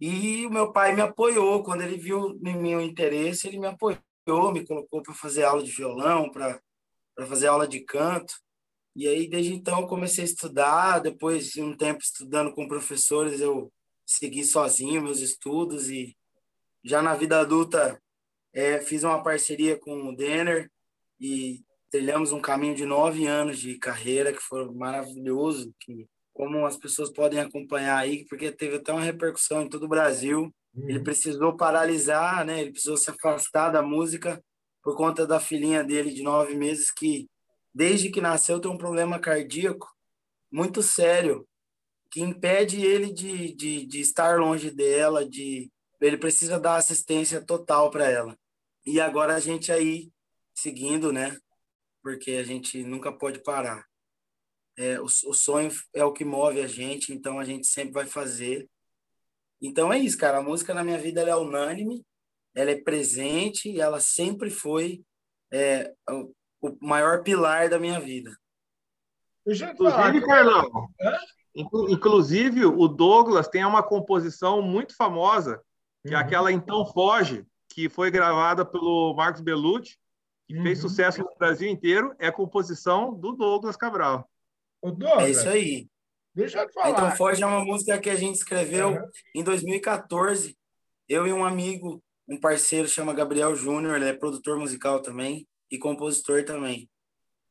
E 0.00 0.46
o 0.46 0.50
meu 0.50 0.72
pai 0.72 0.94
me 0.94 1.02
apoiou, 1.02 1.62
quando 1.62 1.82
ele 1.82 1.96
viu 1.96 2.40
em 2.44 2.56
meu 2.56 2.80
interesse, 2.80 3.46
ele 3.46 3.58
me 3.58 3.66
apoiou, 3.66 4.00
me 4.52 4.66
colocou 4.66 5.02
para 5.02 5.14
fazer 5.14 5.44
aula 5.44 5.62
de 5.62 5.70
violão, 5.70 6.30
para 6.30 6.60
fazer 7.26 7.46
aula 7.48 7.68
de 7.68 7.80
canto. 7.80 8.34
E 8.96 9.06
aí, 9.06 9.28
desde 9.28 9.52
então, 9.52 9.80
eu 9.80 9.86
comecei 9.86 10.24
a 10.24 10.26
estudar. 10.26 10.98
Depois 11.00 11.50
de 11.50 11.62
um 11.62 11.76
tempo 11.76 12.00
estudando 12.00 12.54
com 12.54 12.66
professores, 12.66 13.40
eu 13.40 13.72
segui 14.06 14.44
sozinho 14.44 15.02
meus 15.02 15.20
estudos. 15.20 15.90
E 15.90 16.16
já 16.82 17.02
na 17.02 17.14
vida 17.14 17.40
adulta, 17.40 18.00
é, 18.52 18.80
fiz 18.80 19.02
uma 19.04 19.22
parceria 19.22 19.78
com 19.78 20.08
o 20.08 20.16
Denner 20.16 20.70
e 21.20 21.64
trilhamos 21.90 22.32
um 22.32 22.40
caminho 22.40 22.74
de 22.74 22.84
nove 22.84 23.26
anos 23.26 23.58
de 23.58 23.78
carreira 23.78 24.32
que 24.32 24.40
foi 24.40 24.68
maravilhoso, 24.72 25.74
que 25.80 26.08
como 26.34 26.66
as 26.66 26.76
pessoas 26.76 27.10
podem 27.10 27.38
acompanhar 27.38 27.96
aí, 27.96 28.26
porque 28.26 28.50
teve 28.50 28.76
até 28.76 28.92
uma 28.92 29.00
repercussão 29.00 29.62
em 29.62 29.68
todo 29.68 29.84
o 29.84 29.88
Brasil. 29.88 30.52
Uhum. 30.74 30.88
Ele 30.90 31.00
precisou 31.00 31.56
paralisar, 31.56 32.44
né? 32.44 32.60
Ele 32.60 32.72
precisou 32.72 32.96
se 32.96 33.08
afastar 33.08 33.70
da 33.70 33.80
música 33.80 34.42
por 34.82 34.96
conta 34.96 35.26
da 35.26 35.40
filhinha 35.40 35.82
dele 35.82 36.12
de 36.12 36.22
nove 36.22 36.56
meses 36.56 36.90
que 36.90 37.26
desde 37.72 38.10
que 38.10 38.20
nasceu 38.20 38.60
tem 38.60 38.70
um 38.70 38.76
problema 38.76 39.18
cardíaco 39.18 39.88
muito 40.52 40.82
sério 40.82 41.46
que 42.10 42.20
impede 42.20 42.84
ele 42.84 43.12
de, 43.12 43.52
de, 43.54 43.86
de 43.86 44.00
estar 44.00 44.38
longe 44.38 44.70
dela, 44.70 45.28
de 45.28 45.70
ele 46.00 46.18
precisa 46.18 46.60
dar 46.60 46.76
assistência 46.76 47.44
total 47.44 47.90
para 47.90 48.08
ela. 48.08 48.38
E 48.86 49.00
agora 49.00 49.34
a 49.34 49.40
gente 49.40 49.72
aí 49.72 50.12
seguindo, 50.54 51.12
né? 51.12 51.36
Porque 52.02 52.32
a 52.32 52.44
gente 52.44 52.84
nunca 52.84 53.10
pode 53.10 53.42
parar. 53.42 53.84
É, 54.76 55.00
o, 55.00 55.04
o 55.04 55.34
sonho 55.34 55.70
é 55.92 56.04
o 56.04 56.12
que 56.12 56.24
move 56.24 56.60
a 56.60 56.66
gente, 56.66 57.12
então 57.12 57.38
a 57.38 57.44
gente 57.44 57.66
sempre 57.66 57.92
vai 57.92 58.06
fazer. 58.06 58.68
Então 59.62 59.92
é 59.92 59.98
isso, 59.98 60.18
cara. 60.18 60.38
A 60.38 60.42
música 60.42 60.74
na 60.74 60.82
minha 60.82 60.98
vida 60.98 61.20
é 61.22 61.36
unânime, 61.36 62.04
ela 62.54 62.70
é 62.70 62.80
presente 62.80 63.70
e 63.70 63.80
ela 63.80 64.00
sempre 64.00 64.50
foi 64.50 65.02
é, 65.52 65.92
o, 66.10 66.34
o 66.60 66.76
maior 66.80 67.22
pilar 67.22 67.68
da 67.68 67.78
minha 67.78 68.00
vida. 68.00 68.36
Inclusive, 69.46 70.22
Carlão, 70.22 70.88
inclusive 71.54 72.64
o 72.64 72.88
Douglas 72.88 73.46
tem 73.46 73.64
uma 73.64 73.82
composição 73.82 74.62
muito 74.62 74.96
famosa, 74.96 75.60
que 76.02 76.14
é 76.14 76.16
uhum. 76.16 76.18
é 76.18 76.20
aquela 76.20 76.52
Então 76.52 76.86
Foge, 76.86 77.46
que 77.68 77.88
foi 77.88 78.10
gravada 78.10 78.64
pelo 78.64 79.14
Marcos 79.14 79.42
Bellucci, 79.42 79.98
que 80.46 80.56
uhum. 80.56 80.62
fez 80.62 80.78
sucesso 80.78 81.20
no 81.20 81.34
Brasil 81.38 81.68
inteiro, 81.68 82.14
é 82.18 82.28
a 82.28 82.32
composição 82.32 83.12
do 83.12 83.32
Douglas 83.32 83.76
Cabral. 83.76 84.28
O 84.84 84.90
Douglas, 84.90 85.24
é 85.24 85.30
isso 85.30 85.48
aí. 85.48 85.88
Deixa 86.34 86.60
eu 86.60 86.68
te 86.68 86.74
falar. 86.74 86.90
Então 86.90 87.10
Forte 87.16 87.42
é 87.42 87.46
uma 87.46 87.64
música 87.64 87.98
que 87.98 88.10
a 88.10 88.16
gente 88.16 88.34
escreveu 88.34 88.90
uhum. 88.90 89.10
em 89.34 89.42
2014. 89.42 90.54
Eu 91.08 91.26
e 91.26 91.32
um 91.32 91.42
amigo, 91.42 92.04
um 92.28 92.38
parceiro 92.38 92.86
chama 92.86 93.14
Gabriel 93.14 93.56
Júnior, 93.56 93.96
ele 93.96 94.10
é 94.10 94.12
produtor 94.12 94.58
musical 94.58 95.00
também 95.00 95.48
e 95.70 95.78
compositor 95.78 96.44
também. 96.44 96.86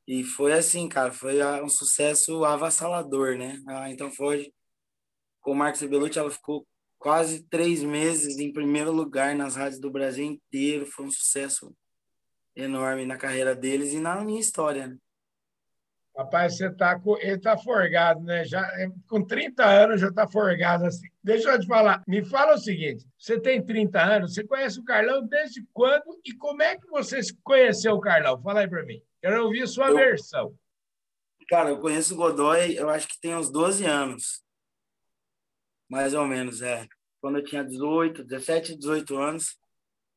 E 0.07 0.23
foi 0.23 0.53
assim, 0.53 0.87
cara, 0.87 1.11
foi 1.11 1.43
um 1.63 1.69
sucesso 1.69 2.45
avassalador, 2.45 3.35
né? 3.35 3.59
Ah, 3.67 3.89
então 3.89 4.11
foi 4.11 4.53
com 5.41 5.53
o 5.53 5.55
Marcos 5.55 5.81
Belucci, 5.81 6.19
ela 6.19 6.29
ficou 6.29 6.67
quase 6.99 7.47
três 7.49 7.81
meses 7.81 8.37
em 8.37 8.53
primeiro 8.53 8.91
lugar 8.91 9.33
nas 9.33 9.55
rádios 9.55 9.81
do 9.81 9.89
Brasil 9.89 10.23
inteiro. 10.23 10.85
Foi 10.85 11.03
um 11.03 11.11
sucesso 11.11 11.75
enorme 12.55 13.07
na 13.07 13.17
carreira 13.17 13.55
deles 13.55 13.91
e 13.91 13.99
na 13.99 14.23
minha 14.23 14.39
história. 14.39 14.87
Né? 14.89 14.97
Rapaz, 16.15 16.57
você 16.57 16.71
tá 16.71 16.99
com... 16.99 17.17
ele 17.17 17.39
tá 17.39 17.57
forgado, 17.57 18.21
né? 18.21 18.45
Já, 18.45 18.61
é, 18.79 18.87
com 19.07 19.25
30 19.25 19.65
anos 19.65 20.01
já 20.01 20.11
tá 20.11 20.27
forgado 20.27 20.85
assim. 20.85 21.07
Deixa 21.23 21.49
eu 21.49 21.59
te 21.59 21.67
falar. 21.67 22.03
Me 22.07 22.23
fala 22.23 22.53
o 22.53 22.59
seguinte: 22.59 23.05
você 23.17 23.39
tem 23.39 23.63
30 23.63 24.01
anos, 24.01 24.33
você 24.33 24.43
conhece 24.43 24.79
o 24.79 24.83
Carlão 24.83 25.25
desde 25.25 25.65
quando 25.73 26.19
e 26.23 26.33
como 26.33 26.61
é 26.61 26.77
que 26.77 26.87
você 26.87 27.19
conheceu 27.43 27.93
o 27.93 28.01
Carlão? 28.01 28.41
Fala 28.41 28.59
aí 28.59 28.67
para 28.67 28.83
mim. 28.83 29.01
Quero 29.21 29.45
ouvir 29.45 29.63
a 29.63 29.67
sua 29.67 29.89
eu... 29.89 29.95
versão. 29.95 30.53
Cara, 31.49 31.69
eu 31.69 31.79
conheço 31.79 32.13
o 32.13 32.17
Godoy, 32.17 32.77
eu 32.77 32.89
acho 32.89 33.07
que 33.07 33.19
tem 33.19 33.35
uns 33.35 33.49
12 33.49 33.85
anos 33.85 34.43
mais 35.93 36.15
ou 36.15 36.25
menos, 36.25 36.63
é. 36.63 36.87
Quando 37.21 37.37
eu 37.37 37.43
tinha 37.43 37.63
18, 37.63 38.23
17, 38.23 38.75
18 38.75 39.15
anos, 39.15 39.57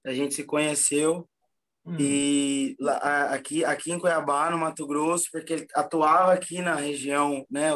a 0.03 0.11
gente 0.11 0.35
se 0.35 0.43
conheceu 0.43 1.29
hum. 1.87 1.97
e 1.99 2.77
lá, 2.81 2.97
aqui, 3.35 3.65
aqui 3.65 3.93
em 3.93 3.99
Cuiabá, 3.99 4.51
no 4.51 4.59
Mato 4.59 4.87
Grosso, 4.87 5.29
porque 5.31 5.53
ele 5.53 5.67
atuava 5.75 6.33
aqui 6.33 6.61
na 6.61 6.75
região, 6.75 7.47
né, 7.51 7.71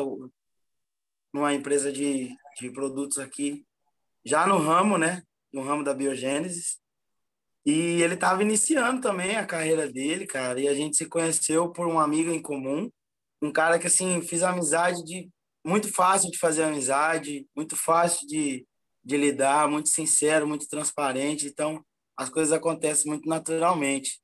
numa 1.33 1.55
empresa 1.55 1.93
de, 1.93 2.35
de 2.59 2.71
produtos 2.73 3.19
aqui, 3.19 3.65
já 4.25 4.47
no 4.47 4.59
ramo, 4.59 4.99
né, 4.99 5.23
no 5.53 5.63
ramo 5.63 5.85
da 5.85 5.95
biogênese. 5.95 6.79
E 7.65 8.03
ele 8.03 8.15
estava 8.15 8.43
iniciando 8.43 9.01
também 9.01 9.37
a 9.37 9.47
carreira 9.47 9.91
dele, 9.91 10.27
cara, 10.27 10.59
e 10.61 10.67
a 10.67 10.75
gente 10.75 10.97
se 10.97 11.07
conheceu 11.07 11.71
por 11.71 11.87
um 11.87 12.01
amigo 12.01 12.31
em 12.31 12.41
comum, 12.41 12.91
um 13.41 13.53
cara 13.53 13.79
que, 13.79 13.87
assim, 13.87 14.21
fiz 14.23 14.43
amizade 14.43 15.05
de 15.05 15.31
muito 15.65 15.93
fácil 15.93 16.31
de 16.31 16.39
fazer 16.39 16.63
amizade, 16.63 17.47
muito 17.55 17.77
fácil 17.77 18.27
de, 18.27 18.67
de 19.05 19.17
lidar, 19.17 19.69
muito 19.69 19.89
sincero, 19.89 20.47
muito 20.47 20.67
transparente. 20.69 21.47
Então, 21.47 21.85
as 22.21 22.29
coisas 22.29 22.53
acontecem 22.53 23.11
muito 23.11 23.27
naturalmente. 23.27 24.21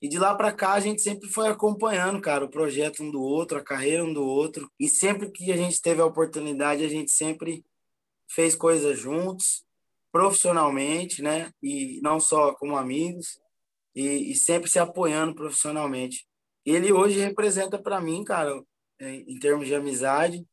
E 0.00 0.08
de 0.08 0.20
lá 0.20 0.36
para 0.36 0.52
cá 0.52 0.74
a 0.74 0.80
gente 0.80 1.02
sempre 1.02 1.28
foi 1.28 1.48
acompanhando, 1.48 2.20
cara, 2.20 2.44
o 2.44 2.48
projeto 2.48 3.02
um 3.02 3.10
do 3.10 3.20
outro, 3.20 3.58
a 3.58 3.64
carreira 3.64 4.04
um 4.04 4.12
do 4.12 4.24
outro. 4.24 4.70
E 4.78 4.88
sempre 4.88 5.28
que 5.32 5.50
a 5.50 5.56
gente 5.56 5.82
teve 5.82 6.00
a 6.00 6.06
oportunidade, 6.06 6.84
a 6.84 6.88
gente 6.88 7.10
sempre 7.10 7.64
fez 8.28 8.54
coisas 8.54 8.96
juntos, 8.96 9.64
profissionalmente, 10.12 11.22
né? 11.22 11.50
E 11.60 12.00
não 12.04 12.20
só 12.20 12.54
como 12.54 12.76
amigos, 12.76 13.40
e, 13.96 14.30
e 14.30 14.34
sempre 14.36 14.70
se 14.70 14.78
apoiando 14.78 15.34
profissionalmente. 15.34 16.28
Ele 16.64 16.92
hoje 16.92 17.18
representa 17.18 17.82
para 17.82 18.00
mim, 18.00 18.22
cara, 18.22 18.62
em 19.00 19.38
termos 19.40 19.66
de 19.66 19.74
amizade, 19.74 20.46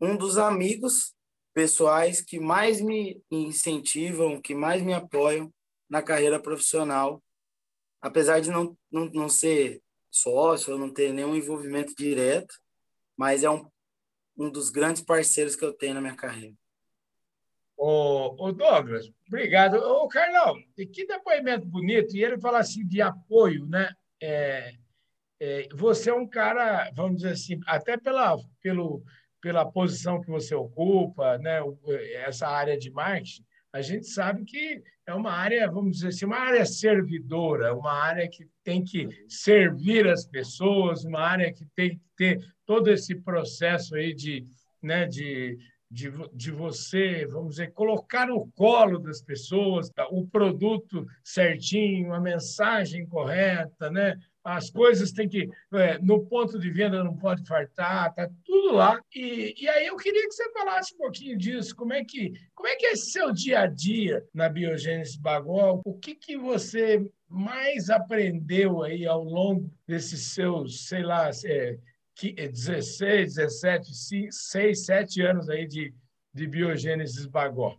um 0.00 0.16
dos 0.16 0.36
amigos 0.36 1.14
pessoais 1.54 2.20
que 2.20 2.40
mais 2.40 2.80
me 2.80 3.22
incentivam, 3.30 4.40
que 4.40 4.52
mais 4.52 4.82
me 4.82 4.92
apoiam 4.92 5.52
na 5.88 6.02
carreira 6.02 6.40
profissional, 6.40 7.22
apesar 8.00 8.40
de 8.40 8.50
não, 8.50 8.76
não, 8.90 9.06
não 9.06 9.28
ser 9.28 9.82
sócio, 10.10 10.78
não 10.78 10.92
ter 10.92 11.12
nenhum 11.12 11.34
envolvimento 11.34 11.94
direto, 11.94 12.54
mas 13.16 13.42
é 13.42 13.50
um, 13.50 13.68
um 14.36 14.50
dos 14.50 14.70
grandes 14.70 15.02
parceiros 15.02 15.56
que 15.56 15.64
eu 15.64 15.72
tenho 15.72 15.94
na 15.94 16.00
minha 16.00 16.16
carreira. 16.16 16.54
Ô, 17.76 18.50
Douglas, 18.52 19.08
obrigado. 19.28 19.74
Ô, 19.76 20.08
Carlão, 20.08 20.56
que 20.74 21.06
depoimento 21.06 21.64
bonito. 21.64 22.16
E 22.16 22.24
ele 22.24 22.40
fala 22.40 22.58
assim 22.58 22.84
de 22.84 23.00
apoio, 23.00 23.66
né? 23.66 23.92
É, 24.20 24.74
é, 25.40 25.68
você 25.72 26.10
é 26.10 26.14
um 26.14 26.26
cara, 26.26 26.90
vamos 26.94 27.18
dizer 27.18 27.34
assim, 27.34 27.60
até 27.66 27.96
pela, 27.96 28.36
pelo, 28.60 29.04
pela 29.40 29.70
posição 29.70 30.20
que 30.20 30.28
você 30.28 30.54
ocupa, 30.54 31.38
né, 31.38 31.60
essa 32.26 32.48
área 32.48 32.76
de 32.76 32.90
marketing, 32.90 33.44
a 33.72 33.82
gente 33.82 34.06
sabe 34.06 34.44
que 34.44 34.82
é 35.06 35.14
uma 35.14 35.32
área, 35.32 35.70
vamos 35.70 35.96
dizer 35.96 36.08
assim, 36.08 36.24
uma 36.24 36.38
área 36.38 36.64
servidora, 36.64 37.74
uma 37.74 37.92
área 37.92 38.28
que 38.28 38.46
tem 38.64 38.82
que 38.82 39.08
servir 39.28 40.06
as 40.06 40.26
pessoas, 40.26 41.04
uma 41.04 41.20
área 41.20 41.52
que 41.52 41.64
tem 41.74 41.90
que 41.90 42.00
ter 42.16 42.54
todo 42.64 42.90
esse 42.90 43.14
processo 43.14 43.94
aí 43.94 44.14
de, 44.14 44.46
né, 44.82 45.06
de, 45.06 45.58
de, 45.90 46.10
de 46.34 46.50
você, 46.50 47.26
vamos 47.26 47.56
dizer, 47.56 47.72
colocar 47.72 48.26
no 48.26 48.46
colo 48.52 48.98
das 48.98 49.22
pessoas 49.22 49.90
o 50.10 50.26
produto 50.26 51.06
certinho, 51.24 52.12
a 52.12 52.20
mensagem 52.20 53.06
correta, 53.06 53.90
né? 53.90 54.16
As 54.56 54.70
coisas 54.70 55.12
têm 55.12 55.28
que. 55.28 55.48
É, 55.72 55.98
no 55.98 56.24
ponto 56.24 56.58
de 56.58 56.70
venda 56.70 57.04
não 57.04 57.14
pode 57.14 57.46
fartar, 57.46 58.08
está 58.08 58.30
tudo 58.44 58.76
lá. 58.76 58.98
E, 59.14 59.54
e 59.58 59.68
aí 59.68 59.86
eu 59.86 59.96
queria 59.96 60.26
que 60.26 60.32
você 60.32 60.50
falasse 60.52 60.94
um 60.94 60.98
pouquinho 60.98 61.36
disso. 61.36 61.76
Como 61.76 61.92
é 61.92 62.02
que, 62.02 62.32
como 62.54 62.66
é, 62.66 62.76
que 62.76 62.86
é 62.86 62.96
seu 62.96 63.30
dia 63.30 63.60
a 63.60 63.66
dia 63.66 64.24
na 64.32 64.48
biogênese 64.48 65.20
Bagol? 65.20 65.82
O 65.84 65.94
que, 65.98 66.14
que 66.14 66.38
você 66.38 67.06
mais 67.28 67.90
aprendeu 67.90 68.82
aí 68.82 69.06
ao 69.06 69.22
longo 69.22 69.70
desses 69.86 70.32
seus, 70.32 70.86
sei 70.88 71.02
lá, 71.02 71.30
é, 71.44 71.78
16, 72.16 73.34
17, 73.34 74.30
6, 74.30 74.84
7 74.86 75.22
anos 75.22 75.50
aí 75.50 75.66
de, 75.66 75.94
de 76.32 76.46
biogênese 76.46 77.28
Bagol? 77.28 77.78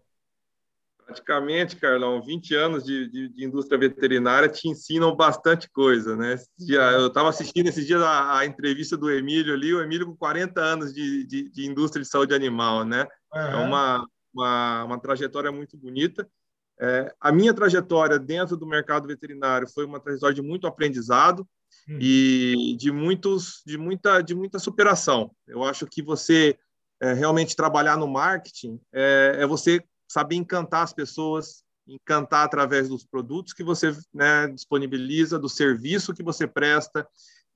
Praticamente, 1.10 1.76
Carlão, 1.76 2.22
20 2.22 2.56
anos 2.56 2.84
de, 2.84 3.10
de, 3.10 3.30
de, 3.30 3.44
indústria 3.44 3.80
veterinária 3.80 4.48
te 4.48 4.70
ensinam 4.70 5.16
bastante 5.16 5.68
coisa, 5.72 6.16
né? 6.16 6.38
Eu 6.68 7.08
estava 7.08 7.30
assistindo 7.30 7.68
esses 7.68 7.86
dias 7.88 8.02
a, 8.02 8.38
a, 8.38 8.46
entrevista 8.46 8.96
do 8.96 9.10
Emílio 9.10 9.54
ali, 9.54 9.74
o 9.74 9.82
Emílio 9.82 10.06
com 10.06 10.16
40 10.16 10.62
anos 10.62 10.94
de, 10.94 11.26
de, 11.26 11.50
de 11.50 11.66
indústria 11.66 12.04
de 12.04 12.10
saúde 12.10 12.36
animal, 12.36 12.86
né? 12.86 13.08
Uhum. 13.34 13.42
É 13.42 13.56
uma, 13.56 14.08
uma, 14.34 14.84
uma, 14.84 15.00
trajetória 15.00 15.52
muito 15.52 15.76
bonita. 15.76 16.30
É, 16.80 17.12
a 17.20 17.32
minha 17.32 17.54
trajetória 17.54 18.20
dentro 18.20 18.56
do 18.56 18.68
mercado 18.68 19.08
veterinário 19.08 19.68
foi 19.68 19.86
uma 19.86 20.00
trajetória 20.00 20.36
de 20.36 20.44
muito 20.44 20.68
aprendizado 20.68 21.40
uhum. 21.88 21.98
e 22.00 22.76
de, 22.78 22.92
muitos, 22.92 23.64
de, 23.66 23.80
muita, 23.80 24.22
de 24.22 24.36
muita 24.36 24.60
superação. 24.60 25.32
Eu 25.48 25.64
acho 25.64 25.88
que 25.88 26.04
você 26.04 26.56
é, 27.02 27.14
realmente 27.14 27.56
trabalhar 27.56 27.98
no 27.98 28.08
marketing 28.08 28.80
é, 28.94 29.38
é 29.40 29.48
você 29.48 29.84
saber 30.10 30.36
encantar 30.36 30.84
as 30.84 30.92
pessoas, 30.92 31.64
encantar 31.88 32.46
através 32.46 32.90
dos 32.90 33.06
produtos 33.06 33.54
que 33.54 33.64
você 33.64 33.96
né, 34.14 34.48
disponibiliza, 34.48 35.40
do 35.40 35.48
serviço 35.48 36.14
que 36.14 36.24
você 36.24 36.48
presta, 36.48 37.08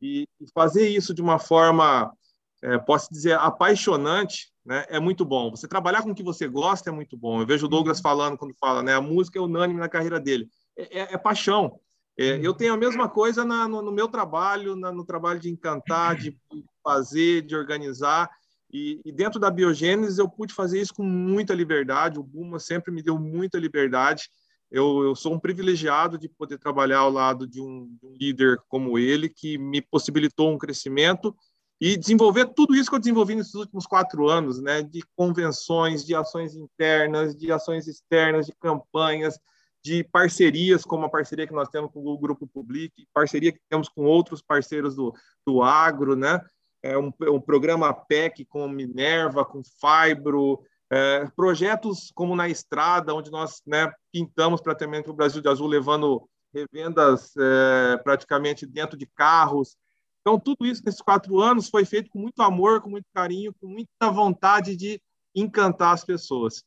e, 0.02 0.28
fazer 0.54 0.88
isso 0.88 1.14
de 1.14 1.22
uma 1.22 1.40
forma, 1.40 2.14
é, 2.62 2.78
posso 2.78 3.12
dizer, 3.12 3.38
apaixonante, 3.40 4.52
né, 4.66 4.86
é 4.90 5.00
muito 5.00 5.26
bom. 5.26 5.50
Você 5.50 5.68
trabalhar 5.68 6.04
com 6.04 6.12
o 6.12 6.16
que 6.16 6.24
você 6.24 6.48
gosta 6.48 6.90
é 6.90 6.94
muito 6.94 7.18
bom. 7.18 7.42
Eu 7.42 7.48
vejo 7.48 7.66
o 7.66 7.70
Douglas 7.70 7.98
uhum. 7.98 8.04
falando 8.04 8.38
quando 8.38 8.56
fala, 8.56 8.84
né, 8.84 8.94
a 8.94 9.02
música 9.02 9.40
é 9.40 9.42
unânime 9.42 9.80
na 9.80 9.90
carreira 9.90 10.20
dele. 10.20 10.48
É, 10.78 11.00
é, 11.00 11.14
é 11.14 11.18
paixão. 11.18 11.80
É, 12.18 12.40
eu 12.46 12.54
tenho 12.54 12.74
a 12.74 12.78
mesma 12.78 13.10
coisa 13.10 13.44
na, 13.44 13.68
no, 13.68 13.82
no, 13.82 13.92
meu 13.92 14.08
trabalho, 14.08 14.76
na, 14.76 14.92
no 14.92 15.04
trabalho 15.04 15.40
de 15.40 15.50
encantar, 15.50 16.16
de 16.16 16.38
fazer, 16.84 17.42
de 17.42 17.56
organizar. 17.56 18.30
E, 18.74 19.00
e, 19.06 19.12
dentro 19.12 19.40
da 19.40 19.52
biogênese 19.52 20.20
eu 20.20 20.28
pude 20.28 20.52
fazer 20.52 20.82
isso 20.82 20.96
com 20.96 21.04
muita 21.04 21.54
liberdade. 21.54 22.20
O 22.20 22.24
Buma 22.24 22.60
sempre 22.60 22.92
me 22.92 23.04
deu 23.04 23.20
muita 23.20 23.60
liberdade. 23.60 24.28
Eu, 24.72 25.04
eu 25.04 25.16
sou 25.16 25.36
um 25.36 25.40
privilegiado 25.40 26.18
de 26.18 26.28
poder 26.28 26.58
trabalhar 26.58 27.00
ao 27.00 27.12
lado 27.12 27.46
de 27.46 27.62
um, 27.62 27.96
de 28.02 28.08
um, 28.08 28.14
líder 28.20 28.58
como 28.68 28.98
ele, 28.98 29.30
que 29.30 29.60
me 29.60 29.80
possibilitou 29.80 30.52
um 30.52 30.58
crescimento 30.58 31.36
e 31.80 31.96
desenvolver 31.96 32.48
tudo 32.56 32.74
isso 32.74 32.90
que 32.90 32.96
eu 32.96 33.00
desenvolvi 33.00 33.36
nesses 33.36 33.54
últimos 33.54 33.86
quatro 33.86 34.28
anos, 34.28 34.60
né? 34.60 34.82
De 34.82 35.04
convenções, 35.16 36.04
de 36.04 36.16
ações 36.16 36.56
internas, 36.56 37.36
de 37.36 37.52
ações 37.52 37.88
externas, 37.88 38.48
de 38.48 38.54
campanhas, 38.54 39.38
de 39.84 40.04
parcerias, 40.06 40.84
como 40.84 41.06
a 41.06 41.10
parceria 41.10 41.46
que 41.46 41.54
nós 41.54 41.70
temos 41.70 41.92
com 41.92 42.00
o 42.00 42.18
Grupo 42.18 42.48
Public, 42.48 43.06
parceria 43.14 43.52
que 43.52 43.60
temos 43.70 43.88
com 43.88 44.06
outros 44.06 44.42
parceiros 44.42 44.96
do, 44.96 45.14
do 45.46 45.62
agro, 45.62 46.16
né? 46.16 46.42
É 46.84 46.98
um, 46.98 47.12
um 47.22 47.40
programa 47.40 47.94
PEC 47.94 48.44
com 48.46 48.68
Minerva, 48.68 49.46
com 49.46 49.62
Fibro, 49.64 50.62
é, 50.92 51.26
projetos 51.36 52.12
como 52.14 52.36
na 52.36 52.50
estrada, 52.50 53.16
onde 53.16 53.32
nós 53.32 53.62
né, 53.66 53.92
pintamos 54.12 54.62
praticamente 54.62 55.10
o 55.10 55.14
Brasil 55.14 55.42
de 55.42 55.48
Azul, 55.48 55.66
levando 55.66 56.30
revendas 56.54 57.32
é, 57.38 57.98
praticamente 58.04 58.66
dentro 58.66 58.98
de 58.98 59.08
carros. 59.08 59.76
Então, 60.22 60.38
tudo 60.38 60.66
isso 60.66 60.84
nesses 60.86 61.02
quatro 61.02 61.40
anos 61.40 61.70
foi 61.70 61.86
feito 61.86 62.10
com 62.10 62.20
muito 62.20 62.42
amor, 62.42 62.82
com 62.82 62.90
muito 62.90 63.08
carinho, 63.14 63.54
com 63.60 63.68
muita 63.68 64.12
vontade 64.12 64.76
de 64.76 65.02
encantar 65.34 65.94
as 65.94 66.04
pessoas. 66.04 66.64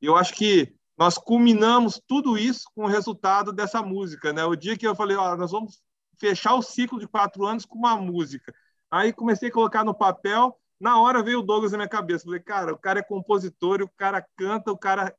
E 0.00 0.06
eu 0.06 0.16
acho 0.16 0.34
que 0.34 0.72
nós 0.96 1.18
culminamos 1.18 2.00
tudo 2.06 2.38
isso 2.38 2.64
com 2.74 2.84
o 2.84 2.88
resultado 2.88 3.52
dessa 3.52 3.82
música. 3.82 4.32
Né? 4.32 4.44
O 4.44 4.54
dia 4.54 4.76
que 4.76 4.86
eu 4.86 4.94
falei, 4.94 5.16
ó, 5.16 5.36
nós 5.36 5.50
vamos 5.50 5.82
fechar 6.18 6.54
o 6.54 6.62
ciclo 6.62 7.00
de 7.00 7.08
quatro 7.08 7.44
anos 7.44 7.64
com 7.64 7.76
uma 7.76 7.96
música. 7.96 8.54
Aí 8.94 9.12
comecei 9.12 9.48
a 9.48 9.52
colocar 9.52 9.82
no 9.82 9.92
papel, 9.92 10.56
na 10.78 11.00
hora 11.00 11.20
veio 11.20 11.40
o 11.40 11.42
Douglas 11.42 11.72
na 11.72 11.78
minha 11.78 11.88
cabeça. 11.88 12.26
Falei, 12.26 12.38
cara, 12.38 12.72
o 12.72 12.78
cara 12.78 13.00
é 13.00 13.02
compositor, 13.02 13.82
o 13.82 13.88
cara 13.88 14.24
canta, 14.36 14.70
o 14.70 14.78
cara 14.78 15.12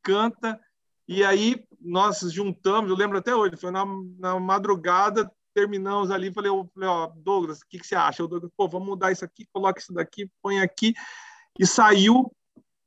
canta. 0.00 0.60
E 1.08 1.24
aí 1.24 1.64
nós 1.80 2.20
juntamos, 2.20 2.88
eu 2.88 2.96
lembro 2.96 3.18
até 3.18 3.34
hoje, 3.34 3.56
foi 3.56 3.72
na, 3.72 3.84
na 4.16 4.38
madrugada, 4.38 5.28
terminamos 5.52 6.12
ali, 6.12 6.32
falei, 6.32 6.52
ó, 6.52 7.08
Douglas, 7.16 7.62
o 7.62 7.68
que, 7.68 7.80
que 7.80 7.86
você 7.88 7.96
acha? 7.96 8.22
O 8.22 8.28
Douglas, 8.28 8.52
pô, 8.56 8.68
vamos 8.68 8.86
mudar 8.86 9.10
isso 9.10 9.24
aqui, 9.24 9.44
coloca 9.52 9.80
isso 9.80 9.92
daqui, 9.92 10.30
põe 10.40 10.60
aqui. 10.60 10.94
E 11.58 11.66
saiu 11.66 12.32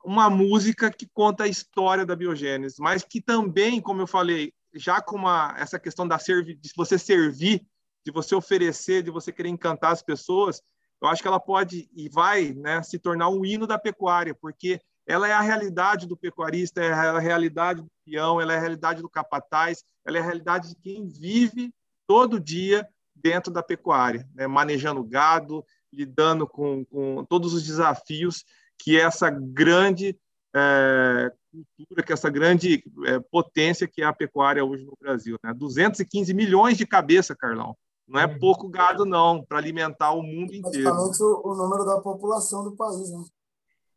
uma 0.05 0.29
música 0.29 0.89
que 0.89 1.05
conta 1.13 1.43
a 1.43 1.49
história 1.49 2.05
da 2.05 2.15
biogênese, 2.15 2.75
mas 2.79 3.03
que 3.03 3.19
também, 3.19 3.81
como 3.81 4.01
eu 4.01 4.07
falei, 4.07 4.53
já 4.73 5.01
com 5.01 5.17
uma, 5.17 5.53
essa 5.57 5.77
questão 5.77 6.07
da 6.07 6.17
servi, 6.17 6.55
de 6.55 6.71
você 6.77 6.97
servir, 6.97 7.67
de 8.05 8.11
você 8.11 8.35
oferecer, 8.35 9.03
de 9.03 9.11
você 9.11 9.31
querer 9.31 9.49
encantar 9.49 9.91
as 9.91 10.01
pessoas, 10.01 10.61
eu 11.01 11.07
acho 11.07 11.21
que 11.21 11.27
ela 11.27 11.39
pode 11.39 11.89
e 11.93 12.09
vai 12.09 12.53
né, 12.53 12.81
se 12.83 12.99
tornar 12.99 13.29
um 13.29 13.45
hino 13.45 13.65
da 13.65 13.77
pecuária, 13.77 14.35
porque 14.35 14.79
ela 15.07 15.27
é 15.27 15.33
a 15.33 15.41
realidade 15.41 16.05
do 16.05 16.17
pecuarista, 16.17 16.81
é 16.81 16.91
a 16.91 17.19
realidade 17.19 17.81
do 17.81 17.91
peão, 18.05 18.39
ela 18.39 18.53
é 18.53 18.57
a 18.57 18.59
realidade 18.59 19.01
do 19.01 19.09
capataz, 19.09 19.83
ela 20.05 20.17
é 20.17 20.19
a 20.19 20.23
realidade 20.23 20.69
de 20.69 20.75
quem 20.75 21.07
vive 21.07 21.73
todo 22.05 22.39
dia 22.39 22.87
dentro 23.15 23.51
da 23.51 23.63
pecuária, 23.63 24.27
né, 24.35 24.47
manejando 24.47 25.03
gado, 25.03 25.65
lidando 25.91 26.47
com, 26.47 26.85
com 26.85 27.25
todos 27.25 27.53
os 27.53 27.63
desafios 27.63 28.43
que 28.77 28.99
essa 28.99 29.29
grande 29.29 30.17
é, 30.55 31.31
cultura, 31.51 32.03
que 32.03 32.13
essa 32.13 32.29
grande 32.29 32.83
é, 33.05 33.19
potência 33.19 33.87
que 33.87 34.01
é 34.01 34.05
a 34.05 34.13
pecuária 34.13 34.63
hoje 34.63 34.85
no 34.85 34.97
Brasil. 34.99 35.37
Né? 35.43 35.53
215 35.53 36.33
milhões 36.33 36.77
de 36.77 36.85
cabeça, 36.85 37.35
Carlão. 37.35 37.75
Não 38.09 38.19
é 38.19 38.25
uhum. 38.25 38.39
pouco 38.39 38.67
gado, 38.67 39.05
não, 39.05 39.43
para 39.43 39.59
alimentar 39.59 40.13
o 40.13 40.23
mundo 40.23 40.53
inteiro. 40.53 40.83
Praticamente 40.83 41.21
o, 41.21 41.41
o, 41.45 41.55
número 41.55 41.85
da 41.85 42.01
população 42.01 42.63
do 42.63 42.75
país, 42.75 43.11
né? 43.11 43.23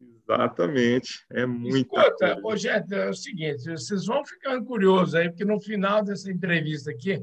Exatamente, 0.01 1.25
é 1.31 1.47
muito. 1.47 1.77
Escuta, 1.77 2.39
Rogério, 2.43 2.95
é 2.95 3.09
o 3.09 3.15
seguinte, 3.15 3.65
vocês 3.65 4.07
vão 4.07 4.25
ficando 4.25 4.65
curiosos 4.65 5.15
aí, 5.15 5.29
porque 5.31 5.45
no 5.45 5.61
final 5.61 6.05
dessa 6.05 6.31
entrevista 6.31 6.91
aqui, 6.91 7.23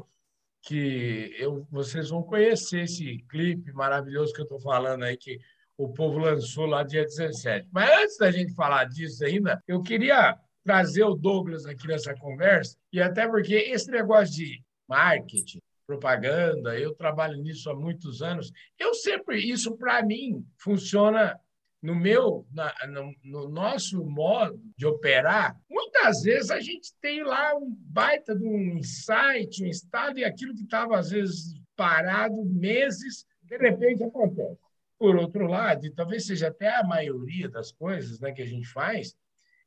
que 0.61 1.35
eu, 1.37 1.65
vocês 1.69 2.09
vão 2.09 2.23
conhecer 2.23 2.81
esse 2.81 3.23
clipe 3.29 3.71
maravilhoso 3.71 4.33
que 4.33 4.41
eu 4.41 4.43
estou 4.43 4.59
falando 4.59 5.03
aí, 5.03 5.15
que 5.15 5.39
o 5.77 5.89
povo 5.89 6.17
lançou 6.17 6.65
lá 6.65 6.83
dia 6.83 7.03
17. 7.03 7.69
Mas 7.71 7.89
antes 8.01 8.17
da 8.17 8.31
gente 8.31 8.53
falar 8.53 8.85
disso 8.85 9.23
ainda, 9.23 9.63
eu 9.67 9.81
queria 9.81 10.37
trazer 10.63 11.03
o 11.03 11.15
Douglas 11.15 11.65
aqui 11.65 11.87
nessa 11.87 12.13
conversa, 12.15 12.75
e 12.91 13.01
até 13.01 13.27
porque 13.27 13.53
esse 13.53 13.89
negócio 13.89 14.35
de 14.35 14.63
marketing, 14.87 15.61
propaganda, 15.89 16.77
eu 16.77 16.93
trabalho 16.93 17.35
nisso 17.41 17.67
há 17.67 17.75
muitos 17.75 18.21
anos, 18.21 18.51
eu 18.77 18.93
sempre, 18.93 19.39
isso 19.39 19.75
para 19.75 20.05
mim 20.05 20.45
funciona 20.55 21.35
no 21.81 21.95
meu, 21.95 22.45
na, 22.53 22.71
no, 22.87 23.15
no, 23.23 23.49
nosso 23.49 24.05
modo 24.05 24.61
de 24.77 24.85
operar, 24.85 25.59
muitas 25.67 26.21
vezes 26.21 26.51
a 26.51 26.59
gente 26.59 26.93
tem 27.01 27.23
lá 27.23 27.55
um 27.55 27.75
baita 27.75 28.35
de 28.35 28.45
um 28.45 28.77
insight, 28.77 29.63
um 29.63 29.65
estado, 29.65 30.19
e 30.19 30.23
aquilo 30.23 30.53
que 30.53 30.61
estava, 30.61 30.99
às 30.99 31.09
vezes, 31.09 31.55
parado 31.75 32.45
meses, 32.45 33.25
de 33.41 33.57
repente 33.57 34.03
acontece. 34.03 34.59
Por 34.95 35.15
outro 35.15 35.47
lado, 35.47 35.87
e 35.87 35.91
talvez 35.91 36.27
seja 36.27 36.49
até 36.49 36.69
a 36.75 36.83
maioria 36.83 37.49
das 37.49 37.71
coisas 37.71 38.19
né, 38.19 38.31
que 38.31 38.43
a 38.43 38.45
gente 38.45 38.67
faz, 38.67 39.17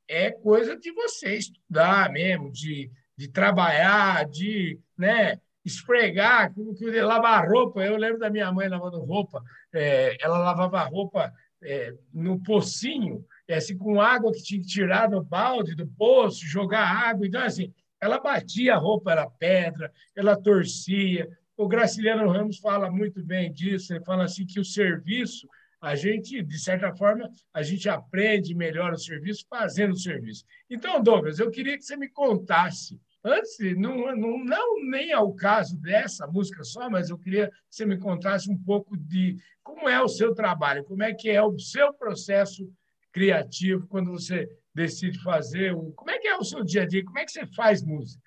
é 0.06 0.30
coisa 0.30 0.76
de 0.76 0.92
você 0.92 1.34
estudar 1.34 2.12
mesmo, 2.12 2.52
de, 2.52 2.92
de 3.16 3.26
trabalhar, 3.26 4.24
de 4.28 4.78
né, 4.96 5.40
esfregar, 5.64 6.52
como 6.54 6.74
que 6.74 6.84
lavar 7.00 7.48
roupa. 7.48 7.84
Eu 7.84 7.96
lembro 7.96 8.18
da 8.18 8.30
minha 8.30 8.50
mãe 8.52 8.68
lavando 8.68 9.00
roupa, 9.00 9.42
é, 9.72 10.16
ela 10.20 10.38
lavava 10.38 10.82
roupa 10.82 11.32
é, 11.62 11.94
no 12.12 12.40
pocinho, 12.42 13.24
é, 13.46 13.56
assim, 13.56 13.76
com 13.76 14.00
água 14.00 14.32
que 14.32 14.42
tinha 14.42 14.60
que 14.60 14.66
tirar 14.66 15.08
do 15.08 15.22
balde, 15.22 15.74
do 15.74 15.86
poço, 15.86 16.44
jogar 16.46 16.86
água. 16.86 17.26
Então, 17.26 17.42
assim, 17.42 17.72
ela 18.00 18.18
batia 18.18 18.74
a 18.74 18.78
roupa, 18.78 19.12
era 19.12 19.30
pedra, 19.30 19.92
ela 20.16 20.36
torcia, 20.36 21.28
o 21.56 21.68
Graciliano 21.68 22.28
Ramos 22.28 22.58
fala 22.58 22.90
muito 22.90 23.22
bem 23.22 23.52
disso, 23.52 23.92
ele 23.92 24.04
fala 24.04 24.24
assim 24.24 24.44
que 24.44 24.58
o 24.58 24.64
serviço, 24.64 25.46
a 25.80 25.94
gente, 25.94 26.42
de 26.42 26.58
certa 26.58 26.92
forma, 26.94 27.30
a 27.52 27.62
gente 27.62 27.88
aprende 27.88 28.54
melhor 28.54 28.92
o 28.92 28.98
serviço 28.98 29.46
fazendo 29.48 29.92
o 29.92 29.98
serviço. 29.98 30.44
Então, 30.68 31.02
Douglas, 31.02 31.38
eu 31.38 31.50
queria 31.50 31.76
que 31.76 31.84
você 31.84 31.96
me 31.96 32.08
contasse, 32.08 33.00
antes, 33.24 33.56
não, 33.76 34.14
não, 34.16 34.44
não 34.44 34.84
nem 34.84 35.12
ao 35.12 35.32
caso 35.34 35.76
dessa 35.76 36.26
música 36.26 36.64
só, 36.64 36.90
mas 36.90 37.10
eu 37.10 37.18
queria 37.18 37.48
que 37.48 37.54
você 37.70 37.84
me 37.84 37.98
contasse 37.98 38.50
um 38.50 38.58
pouco 38.58 38.96
de 38.96 39.36
como 39.62 39.88
é 39.88 40.02
o 40.02 40.08
seu 40.08 40.34
trabalho, 40.34 40.84
como 40.84 41.02
é 41.02 41.14
que 41.14 41.30
é 41.30 41.42
o 41.42 41.58
seu 41.58 41.92
processo 41.94 42.70
criativo 43.12 43.86
quando 43.88 44.10
você 44.10 44.48
decide 44.74 45.22
fazer, 45.22 45.74
como 45.94 46.10
é 46.10 46.18
que 46.18 46.26
é 46.26 46.36
o 46.36 46.44
seu 46.44 46.64
dia 46.64 46.82
a 46.82 46.86
dia, 46.86 47.04
como 47.04 47.18
é 47.18 47.24
que 47.24 47.32
você 47.32 47.46
faz 47.46 47.82
música? 47.82 48.22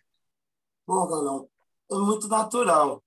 Bom, 0.87 1.07
Galão, 1.07 1.49
é 1.91 1.95
muito 1.95 2.27
natural. 2.27 3.03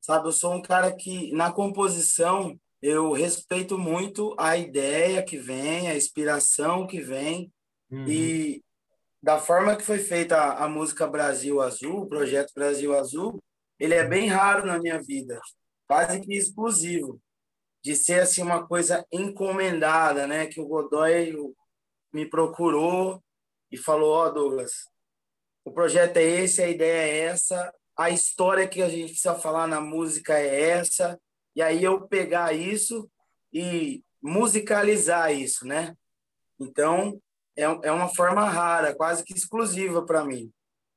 Sabe, 0.00 0.28
eu 0.28 0.32
sou 0.32 0.54
um 0.54 0.62
cara 0.62 0.94
que, 0.94 1.32
na 1.32 1.50
composição, 1.50 2.56
eu 2.80 3.12
respeito 3.12 3.78
muito 3.78 4.36
a 4.38 4.56
ideia 4.56 5.22
que 5.22 5.38
vem, 5.38 5.88
a 5.88 5.96
inspiração 5.96 6.86
que 6.86 7.00
vem. 7.00 7.52
Uhum. 7.90 8.06
E 8.06 8.62
da 9.26 9.40
forma 9.40 9.74
que 9.74 9.82
foi 9.82 9.98
feita 9.98 10.36
a, 10.36 10.66
a 10.66 10.68
música 10.68 11.04
Brasil 11.04 11.60
Azul, 11.60 12.02
o 12.02 12.06
projeto 12.06 12.52
Brasil 12.54 12.96
Azul, 12.96 13.42
ele 13.76 13.92
é 13.92 14.06
bem 14.06 14.28
raro 14.28 14.64
na 14.64 14.78
minha 14.78 15.02
vida, 15.02 15.40
quase 15.88 16.20
que 16.20 16.32
exclusivo, 16.32 17.20
de 17.82 17.96
ser 17.96 18.20
assim 18.20 18.40
uma 18.40 18.64
coisa 18.64 19.04
encomendada, 19.10 20.28
né? 20.28 20.46
Que 20.46 20.60
o 20.60 20.66
Godoy 20.68 21.34
me 22.12 22.24
procurou 22.30 23.20
e 23.68 23.76
falou: 23.76 24.12
Ó, 24.12 24.26
oh, 24.26 24.30
Douglas, 24.30 24.84
o 25.64 25.72
projeto 25.72 26.18
é 26.18 26.22
esse, 26.22 26.62
a 26.62 26.68
ideia 26.68 27.10
é 27.10 27.18
essa, 27.24 27.74
a 27.98 28.10
história 28.10 28.68
que 28.68 28.80
a 28.80 28.88
gente 28.88 29.10
precisa 29.10 29.34
falar 29.34 29.66
na 29.66 29.80
música 29.80 30.38
é 30.38 30.70
essa, 30.70 31.20
e 31.56 31.60
aí 31.60 31.82
eu 31.82 32.06
pegar 32.06 32.52
isso 32.52 33.10
e 33.52 34.04
musicalizar 34.22 35.32
isso, 35.32 35.66
né? 35.66 35.96
Então, 36.60 37.20
é, 37.56 37.64
é 37.64 37.92
uma 37.92 38.08
forma 38.08 38.44
rara, 38.44 38.94
quase 38.94 39.24
que 39.24 39.34
exclusiva 39.34 40.04
para 40.04 40.24
mim. 40.24 40.50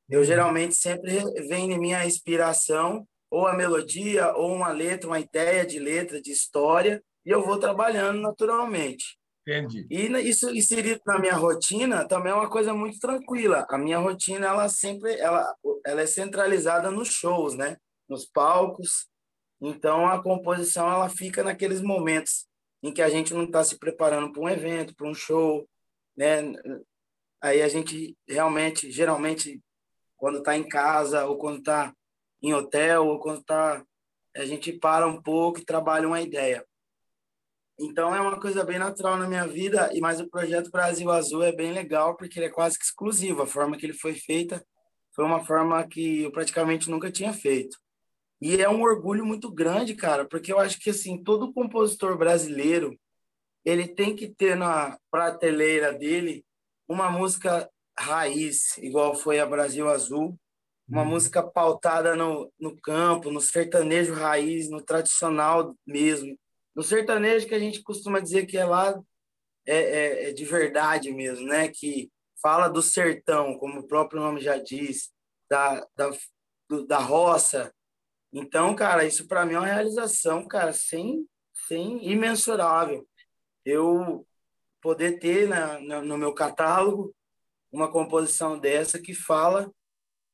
Eu 0.10 0.24
geralmente 0.24 0.76
sempre 0.76 1.24
vem 1.48 1.72
em 1.72 1.80
minha 1.80 2.06
inspiração, 2.06 3.08
ou 3.32 3.46
a 3.46 3.56
melodia, 3.56 4.34
ou 4.34 4.52
uma 4.52 4.72
letra, 4.72 5.08
uma 5.08 5.20
ideia 5.20 5.66
de 5.66 5.78
letra, 5.78 6.22
de 6.22 6.32
história, 6.32 7.02
e 7.26 7.30
eu 7.30 7.46
vou 7.46 7.60
trabalhando 7.60 8.20
naturalmente. 8.20 9.20
Entendi. 9.48 9.86
E 9.90 10.30
isso 10.30 10.50
inserido 10.50 11.02
na 11.06 11.20
minha 11.20 11.36
rotina 11.36 12.08
também 12.08 12.32
é 12.32 12.36
uma 12.36 12.50
coisa 12.50 12.74
muito 12.74 13.00
tranquila. 13.00 13.66
A 13.70 13.78
minha 13.78 13.98
rotina, 13.98 14.48
ela 14.48 14.70
sempre 14.70 15.14
ela, 15.16 15.56
ela 15.86 16.02
é 16.02 16.06
centralizada 16.06 16.92
nos 16.92 17.10
shows, 17.10 17.56
né? 17.56 17.78
Nos 18.08 18.26
palcos. 18.26 19.08
Então, 19.62 20.08
a 20.08 20.22
composição, 20.22 20.92
ela 20.92 21.10
fica 21.10 21.44
naqueles 21.44 21.82
momentos 21.82 22.48
em 22.82 22.94
que 22.94 23.02
a 23.02 23.10
gente 23.10 23.34
não 23.34 23.44
está 23.44 23.64
se 23.64 23.78
preparando 23.78 24.32
para 24.32 24.42
um 24.42 24.50
evento, 24.50 24.96
para 24.96 25.08
um 25.08 25.14
show, 25.14 25.68
né? 26.20 26.52
Aí 27.42 27.62
a 27.62 27.70
gente 27.70 28.18
realmente, 28.28 28.92
geralmente, 28.92 29.62
quando 30.18 30.40
está 30.40 30.58
em 30.58 30.68
casa 30.68 31.26
ou 31.26 31.38
quando 31.38 31.60
está 31.60 31.94
em 32.44 32.54
hotel 32.54 33.08
ou 33.08 33.20
quando 33.20 33.40
está... 33.40 33.82
A 34.36 34.46
gente 34.46 34.74
para 34.74 35.08
um 35.08 35.22
pouco 35.22 35.60
e 35.60 35.66
trabalha 35.66 36.08
uma 36.08 36.22
ideia. 36.22 36.64
Então 37.80 38.14
é 38.14 38.20
uma 38.20 38.40
coisa 38.40 38.64
bem 38.64 38.78
natural 38.78 39.18
na 39.18 39.28
minha 39.28 39.48
vida, 39.48 39.90
e 39.94 40.02
mas 40.02 40.20
o 40.20 40.30
projeto 40.30 40.70
Brasil 40.70 41.10
Azul 41.10 41.42
é 41.44 41.52
bem 41.52 41.72
legal 41.72 42.16
porque 42.16 42.38
ele 42.38 42.46
é 42.48 42.52
quase 42.52 42.78
que 42.78 42.84
exclusivo. 42.84 43.42
A 43.42 43.48
forma 43.48 43.78
que 43.78 43.86
ele 43.86 43.94
foi 43.94 44.14
feita 44.14 44.64
foi 45.16 45.26
uma 45.26 45.44
forma 45.46 45.88
que 45.88 46.24
eu 46.24 46.32
praticamente 46.32 46.90
nunca 46.90 47.10
tinha 47.10 47.34
feito. 47.34 47.78
E 48.42 48.62
é 48.62 48.70
um 48.70 48.82
orgulho 48.82 49.26
muito 49.26 49.50
grande, 49.52 49.96
cara, 49.96 50.26
porque 50.26 50.52
eu 50.52 50.60
acho 50.60 50.80
que 50.80 50.90
assim, 50.92 51.24
todo 51.24 51.54
compositor 51.54 52.18
brasileiro, 52.18 52.98
ele 53.66 53.88
tem 53.88 54.16
que 54.16 54.28
ter 54.28 54.56
na 54.56 54.98
prateleira 55.12 55.94
dele 55.94 56.46
uma 56.88 57.12
música 57.12 57.70
raiz, 57.98 58.78
igual 58.78 59.16
foi 59.16 59.40
a 59.40 59.46
Brasil 59.46 59.90
Azul, 59.90 60.40
uma 60.88 61.04
hum. 61.04 61.06
música 61.06 61.44
pautada 61.44 62.16
no, 62.16 62.52
no 62.60 62.80
campo, 62.82 63.32
no 63.32 63.42
sertanejo 63.42 64.14
raiz, 64.14 64.70
no 64.70 64.82
tradicional 64.82 65.76
mesmo 65.86 66.38
no 66.80 66.84
sertanejo 66.84 67.46
que 67.46 67.54
a 67.54 67.60
gente 67.60 67.84
costuma 67.84 68.22
dizer 68.22 68.46
que 68.46 68.58
é 68.58 68.64
lá 68.64 68.98
é, 69.68 69.76
é, 69.76 70.30
é 70.30 70.32
de 70.32 70.46
verdade 70.46 71.12
mesmo, 71.12 71.46
né? 71.46 71.68
Que 71.68 72.10
fala 72.42 72.70
do 72.70 72.82
sertão, 72.82 73.58
como 73.58 73.82
o 73.82 73.86
próprio 73.86 74.22
nome 74.22 74.40
já 74.40 74.58
diz, 74.58 75.12
da, 75.50 75.86
da, 75.94 76.10
do, 76.70 76.88
da 76.88 76.98
roça. 76.98 77.74
Então, 78.32 78.74
cara, 78.74 79.04
isso 79.04 79.28
para 79.28 79.46
mim 79.46 79.56
é 79.56 79.60
uma 79.60 79.66
realização, 79.66 80.48
cara, 80.48 80.72
sem, 80.72 81.28
sem 81.68 82.10
imensurável. 82.10 83.06
Eu 83.70 84.26
poder 84.82 85.20
ter 85.20 85.48
na, 85.48 85.80
na, 85.80 86.02
no 86.02 86.18
meu 86.18 86.34
catálogo 86.34 87.14
uma 87.72 87.92
composição 87.92 88.58
dessa 88.58 89.00
que 89.00 89.14
fala 89.14 89.72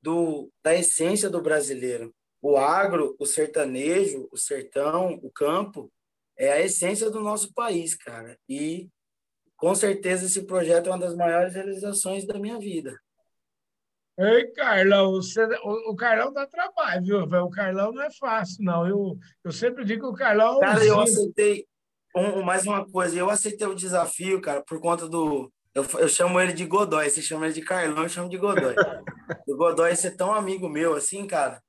do, 0.01 0.51
da 0.63 0.73
essência 0.73 1.29
do 1.29 1.41
brasileiro. 1.41 2.13
O 2.41 2.57
agro, 2.57 3.15
o 3.19 3.25
sertanejo, 3.25 4.29
o 4.31 4.37
sertão, 4.37 5.19
o 5.23 5.31
campo, 5.31 5.91
é 6.37 6.51
a 6.51 6.61
essência 6.61 7.09
do 7.09 7.19
nosso 7.19 7.53
país, 7.53 7.95
cara. 7.95 8.37
E 8.47 8.89
com 9.57 9.73
certeza 9.73 10.25
esse 10.25 10.45
projeto 10.45 10.87
é 10.87 10.91
uma 10.91 10.99
das 10.99 11.15
maiores 11.15 11.53
realizações 11.53 12.25
da 12.25 12.37
minha 12.37 12.59
vida. 12.59 12.97
Ei, 14.17 14.47
Carlão, 14.51 15.13
você, 15.13 15.43
o, 15.43 15.91
o, 15.91 15.95
Carlão 15.95 16.31
dá 16.31 16.47
trabalho, 16.47 17.27
viu? 17.27 17.43
O 17.43 17.49
Carlão 17.49 17.91
não 17.91 18.01
é 18.01 18.09
fácil, 18.11 18.63
não. 18.63 18.87
Eu, 18.87 19.17
eu 19.43 19.51
sempre 19.51 19.83
digo 19.83 20.03
que 20.03 20.13
o 20.13 20.13
Carlão. 20.13 20.59
Cara, 20.59 20.85
eu 20.85 21.01
aceitei. 21.01 21.67
Um, 22.15 22.41
mais 22.43 22.65
uma 22.65 22.89
coisa, 22.89 23.17
eu 23.17 23.29
aceitei 23.29 23.67
o 23.67 23.75
desafio, 23.75 24.39
cara, 24.39 24.63
por 24.63 24.79
conta 24.79 25.07
do. 25.07 25.51
Eu, 25.73 25.83
eu 25.99 26.07
chamo 26.07 26.39
ele 26.39 26.53
de 26.53 26.65
Godoy, 26.65 27.09
você 27.09 27.21
chama 27.21 27.45
ele 27.45 27.55
de 27.55 27.61
Carlão, 27.61 28.03
eu 28.03 28.09
chamo 28.09 28.29
de 28.29 28.37
Godoy. 28.37 28.73
o 29.45 29.57
Godoy 29.57 29.93
ser 29.97 30.15
tão 30.15 30.33
amigo 30.33 30.69
meu 30.69 30.93
assim, 30.93 31.27
cara, 31.27 31.61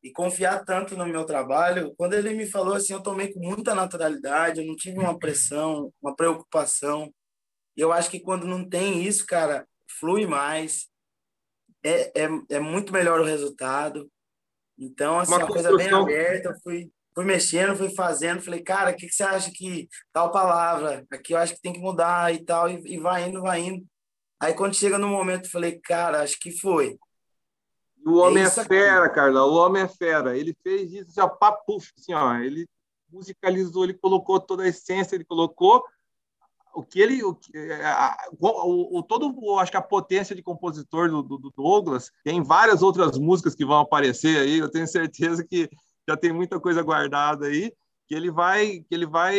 e 0.00 0.12
confiar 0.12 0.64
tanto 0.64 0.96
no 0.96 1.04
meu 1.04 1.24
trabalho. 1.24 1.92
Quando 1.96 2.14
ele 2.14 2.32
me 2.34 2.46
falou 2.46 2.74
assim, 2.74 2.92
eu 2.92 3.02
tomei 3.02 3.32
com 3.32 3.40
muita 3.40 3.74
naturalidade, 3.74 4.60
eu 4.60 4.66
não 4.66 4.76
tive 4.76 5.00
uma 5.00 5.18
pressão, 5.18 5.92
uma 6.00 6.14
preocupação. 6.14 7.12
E 7.76 7.80
eu 7.80 7.92
acho 7.92 8.08
que 8.08 8.20
quando 8.20 8.46
não 8.46 8.68
tem 8.68 9.02
isso, 9.02 9.26
cara, 9.26 9.66
flui 9.98 10.26
mais, 10.26 10.88
é, 11.82 12.22
é, 12.22 12.28
é 12.50 12.60
muito 12.60 12.92
melhor 12.92 13.20
o 13.20 13.24
resultado. 13.24 14.08
Então, 14.78 15.18
assim, 15.18 15.32
uma, 15.32 15.38
uma 15.38 15.48
coisa 15.48 15.76
bem 15.76 15.90
aberta, 15.90 16.50
eu 16.50 16.54
fui, 16.62 16.88
fui 17.18 17.24
mexendo, 17.24 17.74
fui 17.74 17.90
fazendo, 17.90 18.40
falei, 18.40 18.62
cara, 18.62 18.92
o 18.92 18.94
que, 18.94 19.08
que 19.08 19.12
você 19.12 19.24
acha 19.24 19.50
que 19.50 19.88
tal 20.12 20.30
palavra, 20.30 21.04
aqui 21.10 21.32
eu 21.32 21.38
acho 21.38 21.52
que 21.52 21.60
tem 21.60 21.72
que 21.72 21.80
mudar 21.80 22.32
e 22.32 22.44
tal, 22.44 22.70
e, 22.70 22.80
e 22.94 22.96
vai 22.96 23.28
indo, 23.28 23.42
vai 23.42 23.58
indo. 23.58 23.84
Aí 24.38 24.54
quando 24.54 24.76
chega 24.76 24.98
no 24.98 25.08
momento, 25.08 25.50
falei, 25.50 25.80
cara, 25.80 26.22
acho 26.22 26.38
que 26.38 26.52
foi. 26.52 26.96
O 28.06 28.18
homem 28.18 28.44
é, 28.44 28.46
é 28.46 28.50
fera, 28.50 29.06
aqui. 29.06 29.16
Carla, 29.16 29.44
o 29.44 29.56
homem 29.56 29.82
é 29.82 29.88
fera. 29.88 30.38
Ele 30.38 30.56
fez 30.62 30.92
isso 30.92 31.12
já 31.12 31.26
papo, 31.26 31.78
assim, 31.98 32.14
ó, 32.14 32.36
ele 32.36 32.68
musicalizou, 33.10 33.82
ele 33.82 33.94
colocou 33.94 34.38
toda 34.38 34.62
a 34.62 34.68
essência, 34.68 35.16
ele 35.16 35.24
colocou 35.24 35.82
o 36.72 36.84
que 36.84 37.00
ele 37.00 37.20
o, 37.24 37.36
o, 38.38 38.98
o, 38.98 39.02
todo 39.02 39.34
o, 39.36 39.58
acho 39.58 39.72
que 39.72 39.76
a 39.76 39.82
potência 39.82 40.36
de 40.36 40.42
compositor 40.42 41.08
do, 41.10 41.22
do, 41.22 41.52
Douglas 41.56 42.12
tem 42.22 42.40
várias 42.44 42.80
outras 42.80 43.18
músicas 43.18 43.56
que 43.56 43.64
vão 43.64 43.80
aparecer 43.80 44.38
aí 44.38 44.58
eu 44.58 44.70
tenho 44.70 44.86
certeza 44.86 45.42
que 45.42 45.68
já 46.08 46.16
tem 46.16 46.32
muita 46.32 46.58
coisa 46.58 46.82
guardada 46.82 47.46
aí 47.46 47.70
que 48.06 48.14
ele 48.14 48.30
vai 48.30 48.80
que 48.80 48.94
ele 48.94 49.06
vai 49.06 49.38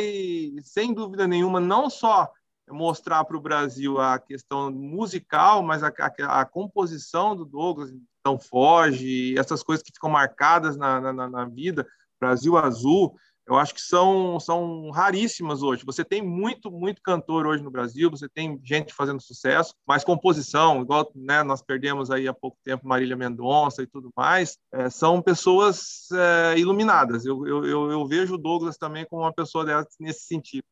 sem 0.62 0.94
dúvida 0.94 1.28
nenhuma 1.28 1.60
não 1.60 1.90
só 1.90 2.32
mostrar 2.70 3.26
para 3.26 3.36
o 3.36 3.42
Brasil 3.42 4.00
a 4.00 4.20
questão 4.20 4.72
musical 4.72 5.64
mas 5.64 5.82
a, 5.84 5.88
a, 5.88 6.42
a, 6.42 6.46
composição 6.46 7.36
do 7.36 7.44
Douglas 7.44 7.92
então 8.20 8.38
foge 8.38 9.38
essas 9.40 9.64
coisas 9.64 9.84
que 9.84 9.92
ficam 9.92 10.12
marcadas 10.12 10.78
na, 10.78 11.12
na, 11.12 11.28
na 11.28 11.46
vida 11.46 11.88
Brasil 12.20 12.56
Azul 12.56 13.16
eu 13.50 13.58
acho 13.58 13.74
que 13.74 13.82
são, 13.82 14.40
são 14.40 14.92
raríssimas 14.92 15.64
hoje. 15.64 15.84
Você 15.84 16.06
tem 16.06 16.22
muito, 16.22 16.70
muito 16.70 17.02
cantor 17.02 17.48
hoje 17.48 17.64
no 17.64 17.72
Brasil, 17.72 18.10
você 18.10 18.30
tem 18.30 18.62
gente 18.64 18.94
fazendo 18.94 19.20
sucesso, 19.20 19.74
mas 19.88 20.04
composição, 20.04 20.84
igual 20.84 21.12
né, 21.16 21.42
nós 21.42 21.60
perdemos 21.60 22.12
aí 22.12 22.28
há 22.28 22.34
pouco 22.34 22.60
tempo 22.64 22.88
Marília 22.88 23.18
Mendonça 23.18 23.82
e 23.82 23.88
tudo 23.88 24.12
mais, 24.16 24.56
é, 24.72 24.88
são 24.92 25.20
pessoas 25.20 26.08
é, 26.12 26.60
iluminadas. 26.60 27.26
Eu, 27.26 27.48
eu, 27.48 27.92
eu, 27.92 28.08
vejo 28.08 28.36
o 28.36 28.38
Douglas 28.38 28.78
também 28.78 29.04
como 29.06 29.24
uma 29.24 29.34
pessoa 29.34 29.66
dessa, 29.66 29.90
nesse 30.00 30.28
sentido. 30.28 30.66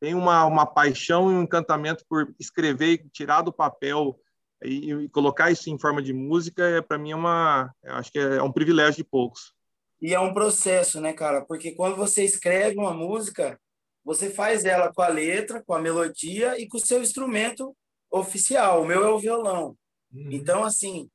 Tem 0.00 0.14
uma, 0.14 0.46
uma 0.46 0.64
paixão 0.64 1.30
e 1.30 1.34
um 1.34 1.42
encantamento 1.42 2.02
por 2.08 2.34
escrever 2.40 3.06
tirar 3.12 3.42
do 3.42 3.52
papel 3.52 4.18
e, 4.64 4.90
e 4.90 5.08
colocar 5.10 5.50
isso 5.50 5.68
em 5.68 5.78
forma 5.78 6.00
de 6.00 6.14
música, 6.14 6.64
é, 6.64 6.80
para 6.80 6.96
mim, 6.96 7.10
é 7.10 7.16
uma, 7.16 7.70
acho 7.84 8.10
que 8.10 8.18
é 8.18 8.42
um 8.42 8.50
privilégio 8.50 8.96
de 8.96 9.04
poucos. 9.04 9.52
E 10.02 10.12
é 10.12 10.18
um 10.18 10.34
processo, 10.34 11.00
né, 11.00 11.12
cara? 11.12 11.44
Porque 11.44 11.70
quando 11.70 11.94
você 11.94 12.24
escreve 12.24 12.76
uma 12.76 12.92
música, 12.92 13.56
você 14.04 14.28
faz 14.28 14.64
ela 14.64 14.92
com 14.92 15.00
a 15.00 15.06
letra, 15.06 15.62
com 15.64 15.72
a 15.72 15.80
melodia 15.80 16.60
e 16.60 16.66
com 16.66 16.76
o 16.76 16.84
seu 16.84 17.00
instrumento 17.00 17.72
oficial. 18.10 18.82
O 18.82 18.84
meu 18.84 19.04
é 19.04 19.08
o 19.08 19.18
violão. 19.20 19.76
Uhum. 20.12 20.28
Então, 20.32 20.64
assim, 20.64 21.08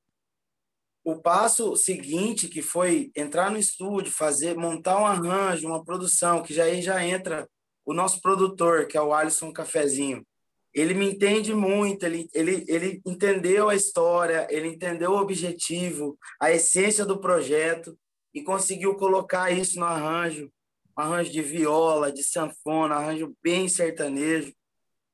o 1.03 1.21
passo 1.21 1.75
seguinte, 1.75 2.47
que 2.47 2.61
foi 2.61 3.11
entrar 3.13 3.51
no 3.51 3.57
estúdio, 3.57 4.09
fazer, 4.09 4.55
montar 4.55 5.01
um 5.01 5.05
arranjo, 5.05 5.67
uma 5.67 5.83
produção, 5.83 6.41
que 6.41 6.53
já 6.53 6.63
aí 6.63 6.81
já 6.81 7.05
entra 7.05 7.45
o 7.85 7.93
nosso 7.93 8.21
produtor, 8.21 8.87
que 8.87 8.97
é 8.97 9.01
o 9.01 9.13
Alisson 9.13 9.51
Cafezinho. 9.51 10.25
Ele 10.73 10.93
me 10.93 11.11
entende 11.11 11.53
muito, 11.53 12.05
ele, 12.05 12.29
ele, 12.33 12.63
ele 12.69 13.01
entendeu 13.05 13.67
a 13.67 13.75
história, 13.75 14.47
ele 14.49 14.67
entendeu 14.67 15.11
o 15.11 15.17
objetivo, 15.17 16.17
a 16.39 16.51
essência 16.51 17.05
do 17.05 17.19
projeto 17.19 17.97
e 18.37 18.43
conseguiu 18.43 18.95
colocar 18.95 19.49
isso 19.49 19.79
no 19.79 19.85
arranjo, 19.87 20.51
arranjo 20.95 21.31
de 21.31 21.41
viola, 21.41 22.11
de 22.11 22.21
sanfona, 22.21 22.93
arranjo 22.93 23.35
bem 23.41 23.67
sertanejo. 23.67 24.53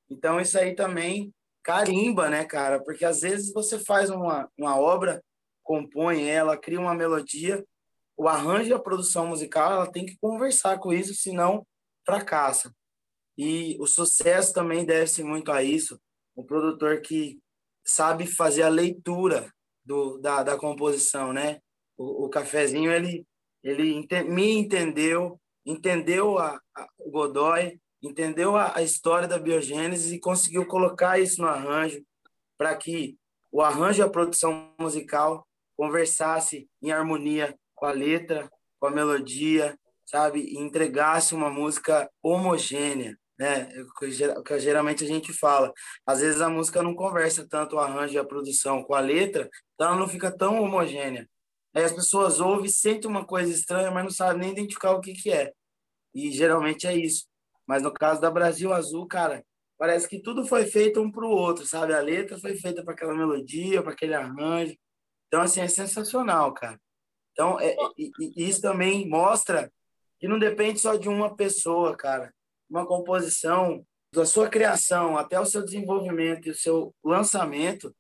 Então 0.10 0.42
isso 0.42 0.60
aí 0.60 0.76
também 0.76 1.34
carimba, 1.64 2.30
né, 2.30 2.44
cara? 2.44 2.84
Porque 2.84 3.06
às 3.06 3.22
vezes 3.22 3.54
você 3.54 3.80
faz 3.80 4.10
uma, 4.10 4.50
uma 4.58 4.78
obra, 4.78 5.24
compõe 5.64 6.28
ela, 6.28 6.58
cria 6.58 6.82
uma 6.82 6.94
melodia, 6.94 7.66
o 8.18 8.28
arranjo 8.28 8.72
e 8.72 8.74
a 8.74 8.80
produção 8.80 9.28
musical 9.28 9.72
ela 9.72 9.90
tem 9.90 10.06
que 10.06 10.18
conversar 10.18 10.78
com 10.80 10.92
isso, 10.92 11.14
senão 11.16 11.66
fracassa. 12.06 12.76
E 13.38 13.78
o 13.80 13.88
sucesso 13.88 14.54
também 14.54 14.84
deve-se 14.84 15.24
muito 15.24 15.50
a 15.50 15.64
isso, 15.64 15.98
o 16.36 16.44
produtor 16.44 17.00
que 17.00 17.40
sabe 17.86 18.28
fazer 18.28 18.64
a 18.64 18.70
leitura 18.70 19.50
do, 19.86 20.18
da, 20.18 20.44
da 20.44 20.58
composição, 20.58 21.32
né? 21.32 21.62
O, 21.98 22.26
o 22.26 22.30
cafezinho 22.30 22.92
ele 22.92 23.26
ele 23.64 23.94
ente, 23.94 24.22
me 24.24 24.52
entendeu, 24.52 25.40
entendeu 25.66 26.38
a, 26.38 26.60
a, 26.76 26.88
o 27.00 27.10
Godoy, 27.10 27.80
entendeu 28.02 28.58
a, 28.58 28.78
a 28.78 28.82
história 28.82 29.28
da 29.28 29.40
biogênese 29.40 30.16
e 30.16 30.20
conseguiu 30.20 30.66
colocar 30.66 31.18
isso 31.18 31.42
no 31.42 31.48
arranjo 31.48 32.04
para 32.58 32.76
que 32.76 33.18
o 33.52 33.62
arranjo 33.62 34.02
e 34.02 34.04
a 34.04 34.10
produção 34.10 34.74
musical 34.78 35.48
conversasse 35.78 36.68
em 36.82 36.92
harmonia 36.92 37.58
com 37.74 37.86
a 37.86 37.92
letra, 37.92 38.50
com 38.80 38.88
a 38.88 38.92
melodia, 38.92 39.78
sabe, 40.06 40.42
e 40.42 40.58
entregasse 40.58 41.34
uma 41.34 41.50
música 41.50 42.10
homogênea, 42.22 43.18
né? 43.40 43.70
O 44.38 44.44
que 44.44 44.60
geralmente 44.60 45.04
a 45.04 45.08
gente 45.08 45.32
fala. 45.34 45.72
Às 46.06 46.20
vezes 46.20 46.42
a 46.42 46.50
música 46.50 46.84
não 46.84 46.94
conversa 46.94 47.48
tanto 47.48 47.76
o 47.76 47.80
arranjo 47.80 48.14
e 48.14 48.18
a 48.18 48.26
produção 48.26 48.84
com 48.84 48.94
a 48.94 49.00
letra, 49.00 49.50
então 49.74 49.88
ela 49.88 49.98
não 49.98 50.08
fica 50.08 50.36
tão 50.36 50.62
homogênea. 50.62 51.28
Aí 51.76 51.84
as 51.84 51.94
pessoas 51.94 52.40
ouvem, 52.40 52.70
sentem 52.70 53.10
uma 53.10 53.26
coisa 53.26 53.52
estranha, 53.52 53.92
mas 53.92 54.04
não 54.04 54.12
sabem 54.12 54.42
nem 54.42 54.52
identificar 54.52 54.92
o 54.92 55.02
que, 55.02 55.14
que 55.14 55.32
é. 55.32 55.52
E 56.14 56.32
geralmente 56.32 56.86
é 56.86 56.96
isso. 56.96 57.26
Mas 57.66 57.82
no 57.82 57.92
caso 57.92 58.22
da 58.22 58.30
Brasil 58.30 58.72
Azul, 58.72 59.08
cara, 59.08 59.44
parece 59.78 60.08
que 60.08 60.22
tudo 60.22 60.46
foi 60.46 60.66
feito 60.66 61.02
um 61.02 61.12
para 61.12 61.26
o 61.26 61.32
outro, 61.32 61.66
sabe? 61.66 61.94
A 61.94 62.02
letra 62.02 62.38
foi 62.38 62.56
feita 62.56 62.84
para 62.84 62.94
aquela 62.94 63.16
melodia, 63.16 63.82
para 63.82 63.94
aquele 63.94 64.14
arranjo. 64.14 64.76
Então, 65.28 65.42
assim, 65.42 65.62
é 65.62 65.68
sensacional, 65.68 66.54
cara. 66.54 66.80
Então, 67.32 67.60
é, 67.60 67.76
e, 67.98 68.12
e 68.38 68.48
isso 68.48 68.62
também 68.62 69.10
mostra 69.10 69.72
que 70.20 70.28
não 70.28 70.38
depende 70.38 70.80
só 70.80 70.96
de 70.96 71.10
uma 71.10 71.36
pessoa, 71.36 71.96
cara. 71.98 72.32
Uma 72.70 72.86
composição, 72.86 73.84
da 74.14 74.26
sua 74.28 74.48
criação 74.48 75.18
até 75.18 75.40
o 75.40 75.46
seu 75.46 75.66
desenvolvimento 75.66 76.48
e 76.48 76.52
o 76.52 76.56
seu 76.56 76.94
lançamento, 77.04 77.94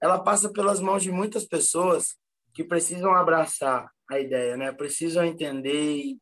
ela 0.00 0.18
passa 0.18 0.50
pelas 0.50 0.80
mãos 0.80 1.02
de 1.02 1.12
muitas 1.12 1.44
pessoas 1.44 2.16
que 2.52 2.64
precisam 2.64 3.14
abraçar 3.14 3.90
a 4.10 4.18
ideia, 4.18 4.56
né? 4.56 4.72
Precisam 4.72 5.24
entender 5.24 5.96
e 5.96 6.18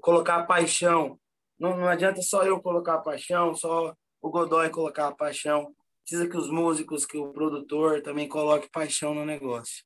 colocar 0.00 0.44
paixão. 0.44 1.18
Não, 1.58 1.76
não 1.76 1.88
adianta 1.88 2.22
só 2.22 2.44
eu 2.44 2.60
colocar 2.60 2.98
paixão, 2.98 3.54
só 3.54 3.94
o 4.20 4.30
Godoy 4.30 4.70
colocar 4.70 5.12
paixão. 5.14 5.74
Precisa 6.02 6.28
que 6.28 6.36
os 6.36 6.50
músicos, 6.50 7.04
que 7.04 7.18
o 7.18 7.32
produtor 7.32 8.02
também 8.02 8.28
coloque 8.28 8.70
paixão 8.70 9.14
no 9.14 9.24
negócio. 9.24 9.84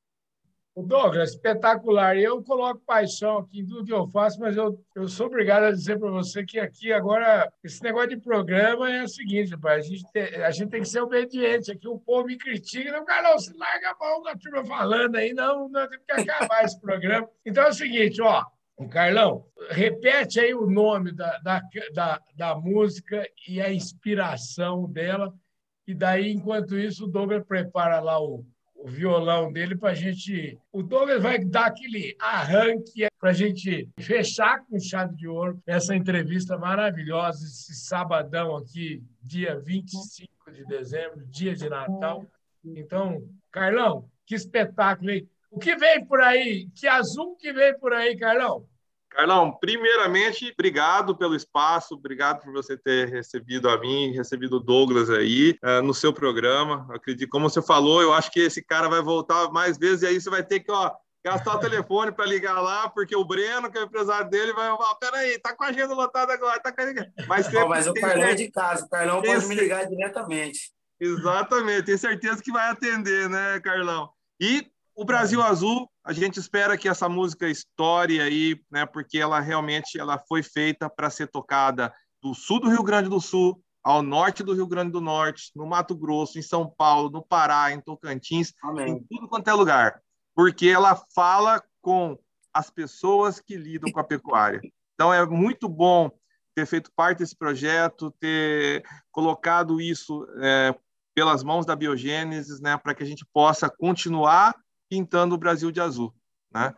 O 0.75 0.85
Douglas, 0.85 1.31
espetacular. 1.31 2.17
Eu 2.17 2.43
coloco 2.45 2.81
paixão 2.87 3.39
aqui 3.39 3.61
em 3.61 3.67
tudo 3.67 3.85
que 3.85 3.93
eu 3.93 4.07
faço, 4.07 4.39
mas 4.39 4.57
eu, 4.57 4.83
eu 4.95 5.09
sou 5.09 5.27
obrigado 5.27 5.65
a 5.65 5.73
dizer 5.73 5.99
para 5.99 6.11
você 6.11 6.45
que 6.45 6.61
aqui 6.61 6.93
agora, 6.93 7.53
esse 7.63 7.83
negócio 7.83 8.11
de 8.11 8.17
programa 8.19 8.91
é 8.91 9.03
o 9.03 9.09
seguinte, 9.09 9.57
pai, 9.59 9.79
a 9.79 9.81
gente, 9.81 10.05
tem, 10.13 10.23
a 10.37 10.51
gente 10.51 10.71
tem 10.71 10.83
que 10.83 10.89
ser 10.89 11.01
obediente. 11.01 11.73
Aqui 11.73 11.89
o 11.89 11.99
povo 11.99 12.27
me 12.27 12.39
critica, 12.39 12.93
não, 12.93 13.05
Carlão, 13.05 13.33
você 13.33 13.53
larga 13.57 13.91
a 13.91 13.97
mão 13.99 14.23
da 14.23 14.37
turma 14.37 14.65
falando 14.65 15.17
aí, 15.17 15.35
não, 15.35 15.69
não 15.69 15.89
tem 15.89 15.99
que 16.07 16.13
acabar 16.13 16.65
esse 16.65 16.81
programa. 16.81 17.29
Então 17.45 17.65
é 17.65 17.69
o 17.69 17.75
seguinte, 17.75 18.23
ó, 18.23 18.45
Carlão, 18.89 19.45
repete 19.71 20.41
aí 20.41 20.55
o 20.55 20.71
nome 20.71 21.13
da, 21.13 21.39
da, 21.39 21.61
da, 21.93 22.21
da 22.37 22.55
música 22.55 23.29
e 23.47 23.61
a 23.61 23.73
inspiração 23.73 24.89
dela, 24.91 25.35
e 25.87 25.95
daí, 25.95 26.31
enquanto 26.31 26.79
isso, 26.79 27.05
o 27.05 27.09
Douglas 27.09 27.45
prepara 27.45 28.01
lá 28.01 28.21
o 28.21 28.45
o 28.83 28.89
violão 28.89 29.53
dele 29.53 29.77
para 29.77 29.91
a 29.91 29.95
gente. 29.95 30.59
O 30.73 30.83
Douglas 30.83 31.23
vai 31.23 31.39
dar 31.39 31.67
aquele 31.67 32.17
arranque 32.19 33.07
para 33.19 33.31
a 33.31 33.35
gente 33.35 33.89
fechar 33.99 34.65
com 34.65 34.79
chave 34.81 35.15
de 35.17 35.29
ouro 35.29 35.63
essa 35.67 35.95
entrevista 35.95 36.57
maravilhosa, 36.57 37.45
esse 37.45 37.75
sabadão 37.75 38.57
aqui, 38.57 39.03
dia 39.23 39.59
25 39.59 40.51
de 40.53 40.65
dezembro, 40.65 41.27
dia 41.27 41.55
de 41.55 41.69
Natal. 41.69 42.25
Então, 42.65 43.23
Carlão, 43.51 44.09
que 44.27 44.35
espetáculo, 44.35 45.11
hein? 45.11 45.29
O 45.51 45.59
que 45.59 45.77
vem 45.77 46.05
por 46.05 46.21
aí? 46.21 46.69
Que 46.75 46.87
azul 46.87 47.37
que 47.37 47.53
vem 47.53 47.77
por 47.79 47.93
aí, 47.93 48.17
Carlão? 48.17 48.65
Carlão, 49.11 49.53
primeiramente, 49.53 50.53
obrigado 50.53 51.17
pelo 51.17 51.35
espaço, 51.35 51.95
obrigado 51.95 52.43
por 52.43 52.53
você 52.53 52.77
ter 52.77 53.09
recebido 53.09 53.69
a 53.69 53.79
mim, 53.79 54.13
recebido 54.13 54.57
o 54.57 54.61
Douglas 54.61 55.11
aí 55.11 55.59
uh, 55.65 55.83
no 55.83 55.93
seu 55.93 56.13
programa. 56.13 56.87
acredito, 56.95 57.29
como 57.29 57.51
você 57.51 57.61
falou, 57.61 58.01
eu 58.01 58.13
acho 58.13 58.31
que 58.31 58.41
esse 58.41 58.63
cara 58.63 58.89
vai 58.89 59.03
voltar 59.03 59.51
mais 59.51 59.77
vezes 59.77 60.03
e 60.03 60.07
aí 60.07 60.21
você 60.21 60.31
vai 60.31 60.45
ter 60.45 60.61
que, 60.61 60.71
ó, 60.71 60.93
gastar 61.25 61.57
o 61.57 61.59
telefone 61.59 62.13
para 62.13 62.25
ligar 62.25 62.61
lá, 62.61 62.89
porque 62.89 63.15
o 63.15 63.25
Breno, 63.25 63.71
que 63.71 63.79
é 63.79 63.83
o 63.83 63.85
empresário 63.85 64.31
dele, 64.31 64.53
vai 64.53 64.69
falar: 64.69 64.95
peraí, 64.95 65.39
tá 65.39 65.55
com 65.55 65.65
a 65.65 65.69
agenda 65.69 65.93
lotada 65.93 66.33
agora, 66.33 66.61
tá 66.61 66.73
com 66.73 66.81
a. 66.81 66.85
Mas, 67.27 67.47
sempre, 67.47 67.69
mas 67.69 67.87
o 67.87 67.95
Carlão 67.95 68.25
é 68.25 68.35
de 68.35 68.51
casa, 68.51 68.87
o 68.87 68.89
Carlão 68.89 69.23
pode 69.23 69.47
me 69.47 69.55
ligar 69.55 69.87
diretamente. 69.87 70.73
Exatamente, 70.99 71.85
tenho 71.85 71.99
certeza 71.99 72.43
que 72.43 72.53
vai 72.53 72.71
atender, 72.71 73.29
né, 73.29 73.61
Carlão? 73.61 74.11
E 74.41 74.67
o 75.01 75.05
Brasil 75.05 75.41
Azul, 75.41 75.91
a 76.05 76.13
gente 76.13 76.39
espera 76.39 76.77
que 76.77 76.87
essa 76.87 77.09
música 77.09 77.49
estoure 77.49 78.21
aí, 78.21 78.61
né, 78.71 78.85
porque 78.85 79.17
ela 79.17 79.41
realmente 79.41 79.99
ela 79.99 80.19
foi 80.19 80.43
feita 80.43 80.91
para 80.91 81.09
ser 81.09 81.27
tocada 81.29 81.91
do 82.23 82.35
sul 82.35 82.61
do 82.61 82.69
Rio 82.69 82.83
Grande 82.83 83.09
do 83.09 83.19
Sul 83.19 83.65
ao 83.83 84.03
norte 84.03 84.43
do 84.43 84.53
Rio 84.53 84.67
Grande 84.67 84.93
do 84.93 85.01
Norte, 85.01 85.53
no 85.57 85.65
Mato 85.65 85.97
Grosso, 85.97 86.39
em 86.39 86.43
São 86.43 86.69
Paulo, 86.69 87.09
no 87.09 87.25
Pará, 87.25 87.73
em 87.73 87.81
Tocantins, 87.81 88.53
Amém. 88.63 88.91
em 88.91 89.03
tudo 89.05 89.27
quanto 89.27 89.49
é 89.49 89.55
lugar, 89.55 90.03
porque 90.35 90.69
ela 90.69 90.95
fala 91.15 91.63
com 91.81 92.19
as 92.53 92.69
pessoas 92.69 93.41
que 93.41 93.57
lidam 93.57 93.91
com 93.91 94.01
a 94.01 94.05
pecuária. 94.05 94.61
Então 94.93 95.15
é 95.15 95.25
muito 95.25 95.67
bom 95.67 96.11
ter 96.55 96.67
feito 96.67 96.93
parte 96.95 97.21
desse 97.21 97.35
projeto, 97.35 98.15
ter 98.21 98.85
colocado 99.11 99.81
isso 99.81 100.27
é, 100.43 100.75
pelas 101.15 101.43
mãos 101.43 101.65
da 101.65 101.75
Biogênesis, 101.75 102.61
né, 102.61 102.77
para 102.77 102.95
que 102.95 103.03
a 103.03 103.07
gente 103.07 103.25
possa 103.33 103.71
continuar 103.71 104.55
pintando 104.91 105.37
o 105.37 105.39
Brasil 105.39 105.71
de 105.71 105.81
azul, 105.81 106.13
né? 106.53 106.75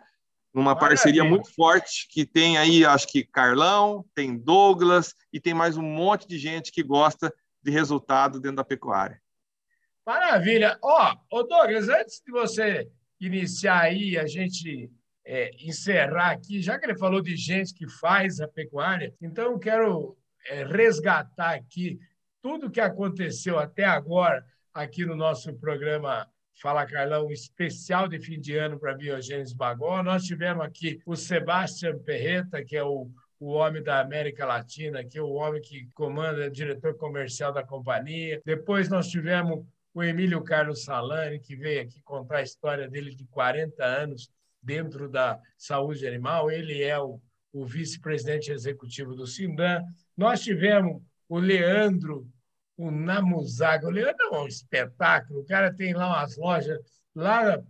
Numa 0.55 0.75
Maravilha. 0.75 0.88
parceria 0.88 1.25
muito 1.25 1.53
forte 1.55 2.07
que 2.11 2.27
tem 2.27 2.59
aí, 2.59 2.85
acho 2.85 3.09
que 3.09 3.25
Carlão, 3.25 4.05
tem 4.14 4.37
Douglas 4.37 5.14
e 5.33 5.40
tem 5.40 5.55
mais 5.55 5.79
um 5.79 5.83
monte 5.83 6.29
de 6.29 6.37
gente 6.38 6.70
que 6.70 6.83
gosta 6.83 7.35
de 7.62 7.70
resultado 7.70 8.38
dentro 8.38 8.57
da 8.57 8.64
pecuária. 8.64 9.18
Maravilha. 10.07 10.79
Ó, 10.83 11.16
oh, 11.31 11.42
Douglas, 11.42 11.88
antes 11.88 12.20
de 12.25 12.31
você 12.31 12.87
iniciar 13.18 13.81
aí, 13.81 14.18
a 14.18 14.27
gente 14.27 14.90
é, 15.25 15.51
encerrar 15.59 16.33
aqui, 16.33 16.61
já 16.61 16.79
que 16.79 16.85
ele 16.85 16.98
falou 16.98 17.22
de 17.22 17.35
gente 17.35 17.72
que 17.72 17.88
faz 17.88 18.38
a 18.38 18.46
pecuária, 18.46 19.14
então 19.22 19.53
eu 19.53 19.59
quero 19.59 20.18
é, 20.48 20.64
resgatar 20.64 21.55
aqui 21.55 21.98
tudo 22.42 22.70
que 22.70 22.81
aconteceu 22.81 23.59
até 23.59 23.85
agora 23.85 24.44
aqui 24.75 25.07
no 25.07 25.14
nosso 25.14 25.55
programa 25.55 26.29
Fala 26.62 26.87
Carlão, 26.87 27.29
especial 27.29 28.07
de 28.07 28.20
fim 28.20 28.38
de 28.38 28.57
ano 28.57 28.79
para 28.79 28.94
Biogênesis 28.94 29.53
Bagó. 29.53 30.01
Nós 30.01 30.22
tivemos 30.22 30.64
aqui 30.64 31.03
o 31.05 31.16
Sebastião 31.16 31.98
Perreta, 31.98 32.64
que 32.64 32.77
é 32.77 32.85
o, 32.85 33.11
o 33.40 33.48
homem 33.48 33.83
da 33.83 33.98
América 33.98 34.46
Latina, 34.46 35.03
que 35.03 35.18
é 35.18 35.20
o 35.20 35.33
homem 35.33 35.61
que 35.61 35.88
comanda, 35.92 36.48
diretor 36.48 36.96
comercial 36.96 37.53
da 37.53 37.64
companhia. 37.64 38.40
Depois 38.46 38.88
nós 38.88 39.09
tivemos 39.09 39.66
o 39.92 40.05
Emílio 40.05 40.40
Carlos 40.44 40.85
Salani, 40.85 41.40
que 41.40 41.57
veio 41.57 41.83
aqui 41.83 42.01
contar 42.03 42.37
a 42.37 42.42
história 42.42 42.88
dele 42.88 43.12
de 43.12 43.25
40 43.25 43.85
anos 43.85 44.31
dentro 44.62 45.09
da 45.09 45.40
saúde 45.59 46.07
animal. 46.07 46.48
Ele 46.48 46.81
é 46.81 46.96
o, 46.96 47.20
o 47.53 47.66
vice-presidente 47.66 48.53
executivo 48.53 49.16
do 49.16 49.27
Sindan. 49.27 49.83
Nós 50.16 50.40
tivemos 50.40 51.03
o 51.29 51.40
Leandro 51.40 52.25
o 52.76 52.90
Namuzaga. 52.90 53.87
O 53.87 53.90
Leandro 53.90 54.35
é 54.35 54.38
um 54.40 54.46
espetáculo. 54.46 55.40
O 55.40 55.46
cara 55.46 55.72
tem 55.72 55.94
lá 55.94 56.08
umas 56.08 56.37
lojas 56.37 56.78
lá 57.14 57.62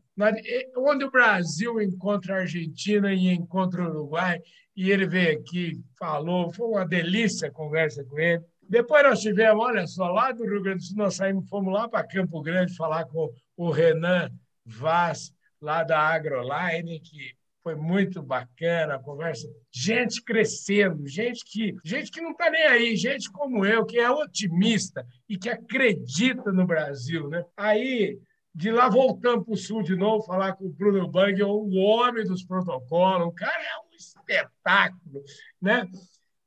onde 0.76 1.04
o 1.04 1.10
Brasil 1.10 1.80
encontra 1.80 2.36
a 2.36 2.40
Argentina 2.40 3.12
e 3.12 3.28
encontra 3.28 3.82
o 3.82 3.88
Uruguai. 3.88 4.40
E 4.76 4.90
ele 4.90 5.06
veio 5.06 5.38
aqui, 5.38 5.82
falou, 5.98 6.52
foi 6.52 6.66
uma 6.66 6.86
delícia 6.86 7.48
a 7.48 7.52
conversa 7.52 8.04
com 8.04 8.18
ele. 8.18 8.42
Depois 8.62 9.02
nós 9.02 9.20
tivemos, 9.20 9.62
olha 9.62 9.86
só, 9.86 10.08
lá 10.08 10.32
do 10.32 10.44
Rio 10.44 10.62
Grande 10.62 10.78
do 10.78 10.84
Sul, 10.84 10.96
nós 10.96 11.16
saímos, 11.16 11.48
fomos 11.48 11.74
lá 11.74 11.88
para 11.88 12.06
Campo 12.06 12.40
Grande 12.40 12.74
falar 12.74 13.04
com 13.04 13.30
o 13.56 13.70
Renan 13.70 14.30
Vaz, 14.64 15.34
lá 15.60 15.82
da 15.82 15.98
Agroline, 15.98 17.00
que 17.00 17.34
foi 17.62 17.76
muito 17.76 18.22
bacana 18.22 18.96
a 18.96 18.98
conversa. 18.98 19.48
Gente 19.70 20.22
crescendo, 20.22 21.06
gente 21.06 21.44
que, 21.44 21.76
gente 21.84 22.10
que 22.10 22.20
não 22.20 22.32
está 22.32 22.50
nem 22.50 22.64
aí, 22.64 22.96
gente 22.96 23.30
como 23.30 23.64
eu, 23.64 23.86
que 23.86 23.98
é 23.98 24.10
otimista 24.10 25.06
e 25.28 25.38
que 25.38 25.48
acredita 25.48 26.52
no 26.52 26.66
Brasil. 26.66 27.28
Né? 27.28 27.44
Aí, 27.56 28.18
de 28.54 28.70
lá 28.70 28.88
voltamos 28.88 29.44
para 29.44 29.54
o 29.54 29.56
Sul 29.56 29.82
de 29.82 29.94
novo, 29.94 30.26
falar 30.26 30.54
com 30.54 30.66
o 30.66 30.72
Bruno 30.72 31.08
Bang, 31.08 31.40
o 31.42 31.74
homem 31.74 32.24
dos 32.24 32.44
protocolos, 32.44 33.28
o 33.28 33.32
cara 33.32 33.62
é 33.62 33.78
um 33.78 33.96
espetáculo. 33.96 35.22
Né? 35.60 35.88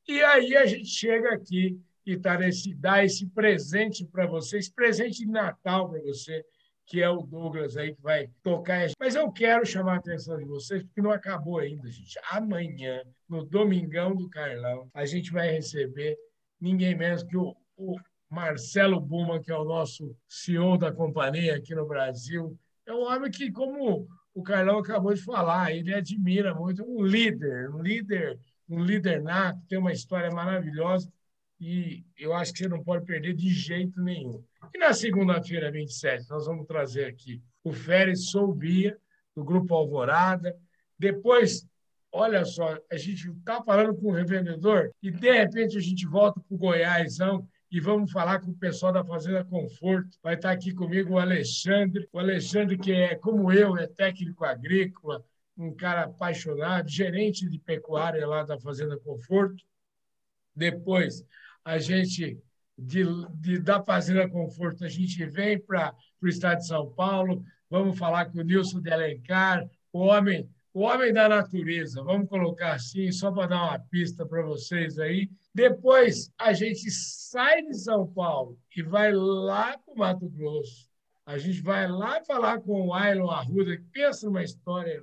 E 0.07 0.21
aí 0.21 0.55
a 0.57 0.65
gente 0.65 0.87
chega 0.87 1.33
aqui 1.33 1.79
e 2.05 2.17
tá 2.17 2.37
nesse, 2.37 2.75
dá 2.75 3.03
esse 3.03 3.25
presente 3.27 4.05
para 4.05 4.27
vocês, 4.27 4.69
presente 4.69 5.19
de 5.19 5.27
Natal 5.27 5.89
para 5.89 6.01
você, 6.01 6.45
que 6.85 7.01
é 7.01 7.09
o 7.09 7.21
Douglas 7.21 7.75
aí 7.77 7.95
que 7.95 8.01
vai 8.01 8.29
tocar. 8.43 8.87
Mas 8.99 9.15
eu 9.15 9.31
quero 9.31 9.65
chamar 9.65 9.93
a 9.93 9.97
atenção 9.97 10.37
de 10.37 10.45
vocês, 10.45 10.83
porque 10.83 11.01
não 11.01 11.11
acabou 11.11 11.59
ainda, 11.59 11.89
gente. 11.89 12.19
Amanhã, 12.29 13.01
no 13.27 13.43
Domingão 13.43 14.15
do 14.15 14.29
Carlão, 14.29 14.89
a 14.93 15.05
gente 15.05 15.31
vai 15.31 15.51
receber 15.51 16.15
ninguém 16.61 16.95
menos 16.95 17.23
que 17.23 17.35
o, 17.35 17.55
o 17.75 17.95
Marcelo 18.29 18.99
Buma, 18.99 19.39
que 19.39 19.51
é 19.51 19.57
o 19.57 19.65
nosso 19.65 20.15
CEO 20.27 20.77
da 20.77 20.91
companhia 20.91 21.55
aqui 21.55 21.73
no 21.73 21.87
Brasil. 21.87 22.57
É 22.85 22.93
um 22.93 23.03
homem 23.03 23.31
que, 23.31 23.51
como 23.51 24.07
o 24.33 24.43
Carlão 24.43 24.77
acabou 24.77 25.13
de 25.13 25.23
falar, 25.23 25.71
ele 25.71 25.93
admira 25.93 26.53
muito, 26.53 26.83
um 26.83 27.03
líder, 27.03 27.73
um 27.73 27.81
líder, 27.81 28.37
um 28.69 28.83
líder 28.83 29.23
nato, 29.23 29.59
tem 29.67 29.79
uma 29.79 29.93
história 29.93 30.29
maravilhosa 30.29 31.11
e 31.59 32.03
eu 32.17 32.33
acho 32.33 32.51
que 32.51 32.59
você 32.59 32.67
não 32.67 32.83
pode 32.83 33.05
perder 33.05 33.33
de 33.33 33.49
jeito 33.49 34.01
nenhum. 34.01 34.43
E 34.73 34.77
na 34.77 34.93
segunda-feira, 34.93 35.71
27, 35.71 36.29
nós 36.29 36.45
vamos 36.45 36.65
trazer 36.65 37.05
aqui 37.05 37.41
o 37.63 37.71
Férez 37.71 38.29
Soubia, 38.29 38.97
do 39.35 39.43
Grupo 39.43 39.73
Alvorada. 39.73 40.55
Depois, 40.97 41.67
olha 42.11 42.45
só, 42.45 42.77
a 42.89 42.97
gente 42.97 43.29
está 43.29 43.61
falando 43.61 43.95
com 43.95 44.07
o 44.07 44.13
revendedor 44.13 44.91
e, 45.01 45.11
de 45.11 45.31
repente, 45.31 45.77
a 45.77 45.81
gente 45.81 46.07
volta 46.07 46.39
para 46.39 46.55
o 46.55 46.57
Goiásão 46.57 47.47
e 47.69 47.79
vamos 47.79 48.11
falar 48.11 48.39
com 48.39 48.51
o 48.51 48.57
pessoal 48.57 48.93
da 48.93 49.03
Fazenda 49.03 49.43
Conforto. 49.43 50.17
Vai 50.23 50.35
estar 50.35 50.51
aqui 50.51 50.73
comigo 50.73 51.13
o 51.13 51.19
Alexandre. 51.19 52.07
O 52.13 52.19
Alexandre, 52.19 52.77
que 52.77 52.93
é, 52.93 53.15
como 53.15 53.51
eu, 53.51 53.77
é 53.77 53.87
técnico 53.87 54.45
agrícola, 54.45 55.23
um 55.57 55.73
cara 55.73 56.03
apaixonado, 56.03 56.87
gerente 56.87 57.49
de 57.49 57.59
pecuária 57.59 58.25
lá 58.25 58.43
da 58.43 58.57
Fazenda 58.59 58.97
Conforto. 58.97 59.63
Depois, 60.55 61.25
a 61.65 61.77
gente 61.77 62.39
de, 62.77 63.03
de, 63.35 63.59
da 63.59 63.81
Fazenda 63.81 64.29
Conforto, 64.29 64.83
a 64.83 64.89
gente 64.89 65.25
vem 65.25 65.59
para 65.59 65.95
o 66.21 66.27
estado 66.27 66.59
de 66.59 66.67
São 66.67 66.91
Paulo, 66.91 67.43
vamos 67.69 67.97
falar 67.97 68.25
com 68.25 68.39
o 68.39 68.43
Nilson 68.43 68.81
de 68.81 68.91
Alencar, 68.91 69.67
o 69.93 69.99
homem, 69.99 70.49
o 70.73 70.81
homem 70.81 71.13
da 71.13 71.29
natureza, 71.29 72.03
vamos 72.03 72.27
colocar 72.27 72.73
assim, 72.73 73.11
só 73.11 73.31
para 73.31 73.47
dar 73.47 73.63
uma 73.63 73.79
pista 73.79 74.25
para 74.25 74.43
vocês 74.43 74.99
aí. 74.99 75.29
Depois 75.53 76.29
a 76.37 76.51
gente 76.51 76.91
sai 76.91 77.61
de 77.63 77.75
São 77.75 78.05
Paulo 78.07 78.59
e 78.75 78.83
vai 78.83 79.13
lá 79.13 79.77
para 79.77 79.93
o 79.93 79.97
Mato 79.97 80.27
Grosso. 80.27 80.89
A 81.25 81.37
gente 81.37 81.61
vai 81.61 81.87
lá 81.87 82.21
falar 82.23 82.59
com 82.59 82.87
o 82.87 82.93
Ailon 82.93 83.31
Arruda, 83.31 83.77
que 83.77 83.83
pensa 83.91 84.27
numa 84.27 84.43
história 84.43 85.01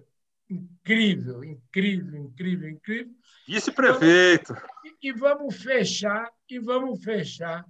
incrível, 0.49 1.43
incrível, 1.43 2.17
incrível, 2.19 2.69
incrível. 2.69 3.13
Vice-prefeito. 3.49 4.55
E, 4.85 5.09
e 5.09 5.13
vamos 5.13 5.57
fechar, 5.57 6.31
e 6.53 6.59
vamos 6.59 7.03
fechar 7.03 7.65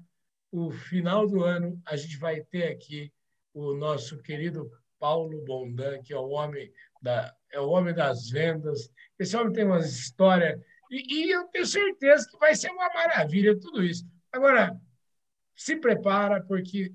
o 0.51 0.71
final 0.71 1.27
do 1.27 1.45
ano. 1.45 1.81
A 1.87 1.97
gente 1.97 2.17
vai 2.17 2.41
ter 2.43 2.65
aqui 2.65 3.13
o 3.55 3.75
nosso 3.75 4.21
querido 4.23 4.69
Paulo 4.99 5.45
Bondan, 5.45 6.03
que 6.03 6.13
é 6.13 6.19
o 6.19 6.31
homem 6.31 6.73
da 7.01 7.35
é 7.53 7.61
o 7.61 7.69
homem 7.69 7.95
das 7.95 8.29
vendas. 8.29 8.91
Esse 9.19 9.37
homem 9.37 9.53
tem 9.53 9.65
uma 9.65 9.79
história 9.79 10.61
e, 10.91 11.27
e 11.27 11.31
eu 11.31 11.45
tenho 11.45 11.67
certeza 11.67 12.29
que 12.29 12.39
vai 12.39 12.57
ser 12.57 12.71
uma 12.71 12.89
maravilha 12.93 13.59
tudo 13.59 13.85
isso. 13.85 14.05
Agora, 14.33 14.77
se 15.55 15.77
prepara 15.77 16.43
porque 16.43 16.93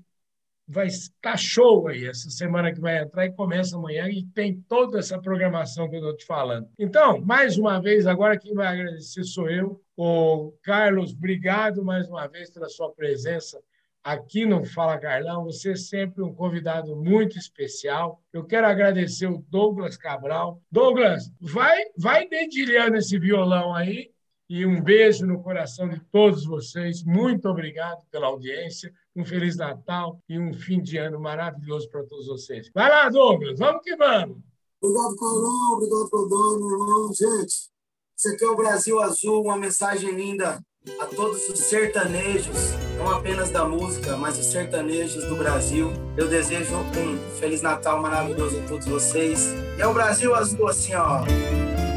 vai 0.68 0.86
estar 0.86 1.36
show 1.38 1.88
aí 1.88 2.06
essa 2.06 2.28
semana 2.28 2.72
que 2.72 2.80
vai 2.80 2.98
entrar 2.98 3.24
e 3.24 3.32
começa 3.32 3.76
amanhã 3.76 4.06
e 4.08 4.24
tem 4.34 4.60
toda 4.68 4.98
essa 4.98 5.18
programação 5.18 5.88
que 5.88 5.96
eu 5.96 6.00
estou 6.00 6.16
te 6.16 6.26
falando. 6.26 6.68
Então, 6.78 7.20
mais 7.22 7.56
uma 7.56 7.80
vez, 7.80 8.06
agora 8.06 8.38
quem 8.38 8.54
vai 8.54 8.66
agradecer 8.66 9.24
sou 9.24 9.48
eu. 9.48 9.80
O 9.96 10.52
Carlos, 10.62 11.12
obrigado 11.12 11.82
mais 11.82 12.08
uma 12.08 12.26
vez 12.26 12.50
pela 12.50 12.68
sua 12.68 12.92
presença 12.92 13.58
aqui 14.04 14.44
no 14.44 14.64
Fala 14.64 14.98
Carlão. 14.98 15.44
Você 15.44 15.72
é 15.72 15.76
sempre 15.76 16.22
um 16.22 16.34
convidado 16.34 16.94
muito 16.94 17.38
especial. 17.38 18.22
Eu 18.32 18.44
quero 18.44 18.66
agradecer 18.66 19.26
o 19.26 19.44
Douglas 19.48 19.96
Cabral. 19.96 20.60
Douglas, 20.70 21.32
vai, 21.40 21.82
vai 21.96 22.28
dedilhando 22.28 22.96
esse 22.96 23.18
violão 23.18 23.74
aí 23.74 24.10
e 24.48 24.64
um 24.64 24.80
beijo 24.82 25.26
no 25.26 25.42
coração 25.42 25.88
de 25.88 26.00
todos 26.10 26.44
vocês. 26.44 27.02
Muito 27.04 27.48
obrigado 27.48 28.02
pela 28.10 28.28
audiência 28.28 28.92
um 29.18 29.24
Feliz 29.24 29.56
Natal 29.56 30.20
e 30.28 30.38
um 30.38 30.52
fim 30.54 30.80
de 30.80 30.96
ano 30.96 31.18
maravilhoso 31.18 31.90
para 31.90 32.04
todos 32.04 32.26
vocês. 32.26 32.70
Vai 32.72 32.88
lá, 32.88 33.08
Douglas, 33.08 33.58
vamos 33.58 33.82
que 33.82 33.96
vamos. 33.96 34.38
Obrigado, 34.80 35.16
Carlão, 35.16 35.72
obrigado, 35.72 36.70
irmão. 36.70 37.12
Gente, 37.12 37.68
Isso 38.16 38.28
aqui 38.28 38.44
é 38.44 38.48
o 38.48 38.56
Brasil 38.56 39.00
Azul, 39.00 39.42
uma 39.42 39.56
mensagem 39.56 40.12
linda 40.12 40.60
a 41.00 41.06
todos 41.06 41.48
os 41.48 41.58
sertanejos, 41.58 42.72
não 42.96 43.10
apenas 43.10 43.50
da 43.50 43.64
música, 43.64 44.16
mas 44.16 44.38
os 44.38 44.46
sertanejos 44.46 45.24
do 45.24 45.36
Brasil. 45.36 45.92
Eu 46.16 46.28
desejo 46.28 46.76
um 46.76 47.38
Feliz 47.38 47.60
Natal 47.60 48.00
maravilhoso 48.00 48.58
a 48.58 48.68
todos 48.68 48.86
vocês. 48.86 49.48
E 49.76 49.82
é 49.82 49.86
o 49.86 49.92
Brasil 49.92 50.34
Azul 50.34 50.68
assim, 50.68 50.94
ó. 50.94 51.24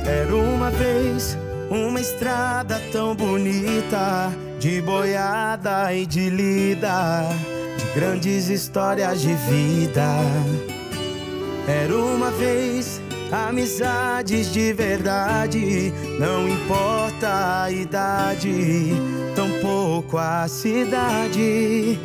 Era 0.06 0.36
uma 0.36 0.72
vez 0.72 1.38
uma 1.70 2.02
estrada 2.02 2.82
tão 2.92 3.16
bonita, 3.16 4.32
de 4.62 4.80
boiada 4.80 5.92
e 5.92 6.06
de 6.06 6.30
lida, 6.30 7.24
de 7.80 8.00
grandes 8.00 8.48
histórias 8.48 9.20
de 9.20 9.34
vida. 9.34 10.08
Era 11.68 11.98
uma 11.98 12.30
vez 12.30 13.02
amizades 13.32 14.54
de 14.54 14.72
verdade, 14.72 15.92
não 16.20 16.48
importa 16.48 17.64
a 17.64 17.72
idade, 17.72 18.92
tampouco 19.36 20.20
a 20.20 20.48
cidade. 20.48 22.00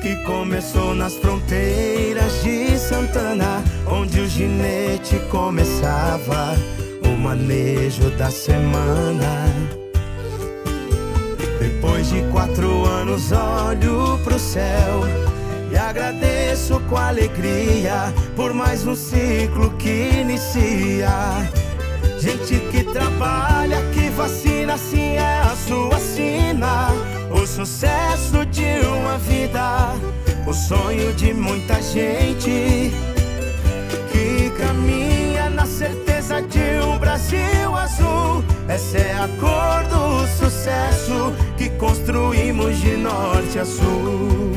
Que 0.00 0.16
começou 0.24 0.94
nas 0.94 1.16
fronteiras 1.16 2.42
de 2.42 2.78
Santana, 2.78 3.62
onde 3.86 4.20
o 4.20 4.26
ginete 4.26 5.18
começava 5.30 6.56
o 7.04 7.10
manejo 7.20 8.08
da 8.16 8.30
semana. 8.30 9.67
De 12.08 12.22
quatro 12.32 12.86
anos, 12.86 13.30
olho 13.32 14.18
pro 14.24 14.38
céu 14.38 15.02
e 15.70 15.76
agradeço 15.76 16.80
com 16.88 16.96
alegria 16.96 18.14
por 18.34 18.54
mais 18.54 18.86
um 18.86 18.96
ciclo 18.96 19.70
que 19.72 20.08
inicia. 20.22 21.10
Gente 22.18 22.60
que 22.70 22.82
trabalha, 22.82 23.76
que 23.92 24.08
vacina, 24.08 24.72
assim 24.72 25.16
é 25.16 25.40
a 25.40 25.54
sua 25.54 25.98
sina. 25.98 26.88
O 27.30 27.46
sucesso 27.46 28.46
de 28.46 28.80
uma 28.86 29.18
vida, 29.18 29.92
o 30.46 30.54
sonho 30.54 31.12
de 31.12 31.34
muita 31.34 31.82
gente 31.82 32.90
que 34.10 34.50
caminha 34.56 35.50
na 35.50 35.66
certeza 35.66 36.40
de 36.40 36.82
um 36.82 36.96
Brasil 36.96 37.76
azul. 37.76 37.87
Essa 38.68 38.98
é 38.98 39.12
a 39.14 39.28
cor 39.40 39.84
do 39.88 40.26
sucesso 40.26 41.32
que 41.56 41.70
construímos 41.70 42.78
de 42.78 42.96
norte 42.96 43.58
a 43.58 43.64
sul. 43.64 44.48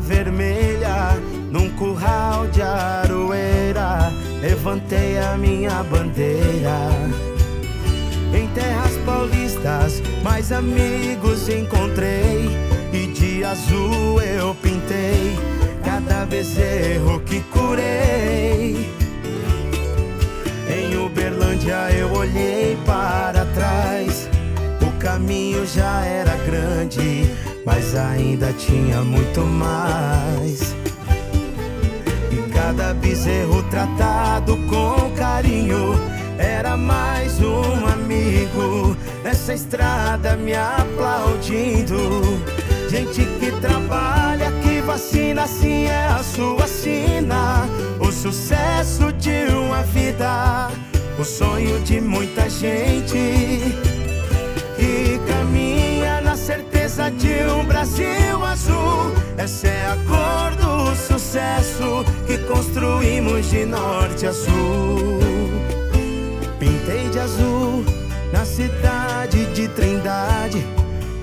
vermelha 0.00 1.16
num 1.50 1.70
curral 1.70 2.46
de 2.48 2.62
aroeira. 2.62 4.12
Levantei 4.40 5.18
a 5.18 5.36
minha 5.36 5.82
bandeira. 5.84 7.35
Em 8.34 8.46
terras 8.48 8.92
paulistas, 9.04 10.02
mais 10.22 10.52
amigos 10.52 11.48
encontrei. 11.48 12.48
E 12.92 13.06
de 13.08 13.44
azul 13.44 14.20
eu 14.22 14.54
pintei 14.56 15.36
cada 15.84 16.24
bezerro 16.26 17.20
que 17.20 17.40
curei. 17.52 18.90
Em 20.68 20.96
Uberlândia 21.04 21.90
eu 21.92 22.12
olhei 22.12 22.76
para 22.86 23.44
trás. 23.46 24.28
O 24.80 24.90
caminho 24.98 25.66
já 25.66 26.04
era 26.04 26.36
grande 26.46 27.26
mas 27.66 27.96
ainda 27.96 28.52
tinha 28.52 29.02
muito 29.02 29.40
mais. 29.40 30.72
E 32.30 32.50
cada 32.52 32.94
bezerro 32.94 33.60
tratado 33.64 34.56
com 34.68 35.10
carinho 35.16 36.00
era 36.38 36.76
mais 36.76 37.40
um 37.40 37.86
amigo 37.86 38.96
nessa 39.22 39.54
estrada 39.54 40.36
me 40.36 40.54
aplaudindo. 40.54 42.40
Gente 42.88 43.24
que 43.40 43.50
trabalha, 43.60 44.50
que 44.62 44.80
vacina, 44.80 45.42
assim 45.42 45.86
é 45.86 46.06
a 46.06 46.22
sua 46.22 46.66
sina. 46.66 47.68
O 47.98 48.12
sucesso 48.12 49.12
de 49.14 49.52
uma 49.52 49.82
vida, 49.82 50.70
o 51.18 51.24
sonho 51.24 51.80
de 51.80 52.00
muita 52.00 52.48
gente 52.48 53.60
que 54.76 55.18
caminha 55.26 56.20
na 56.20 56.36
certeza 56.36 57.10
de 57.10 57.44
um 57.50 57.64
Brasil 57.64 58.44
azul. 58.44 59.12
Essa 59.36 59.66
é 59.68 59.86
a 59.86 59.96
cor 60.06 60.54
do 60.56 60.94
sucesso 60.94 62.04
que 62.26 62.38
construímos 62.38 63.50
de 63.50 63.64
norte 63.64 64.26
a 64.26 64.32
sul. 64.32 65.16
Pintei 66.86 67.08
de 67.08 67.18
azul 67.18 67.84
na 68.32 68.44
cidade 68.44 69.44
de 69.46 69.66
Trindade, 69.66 70.64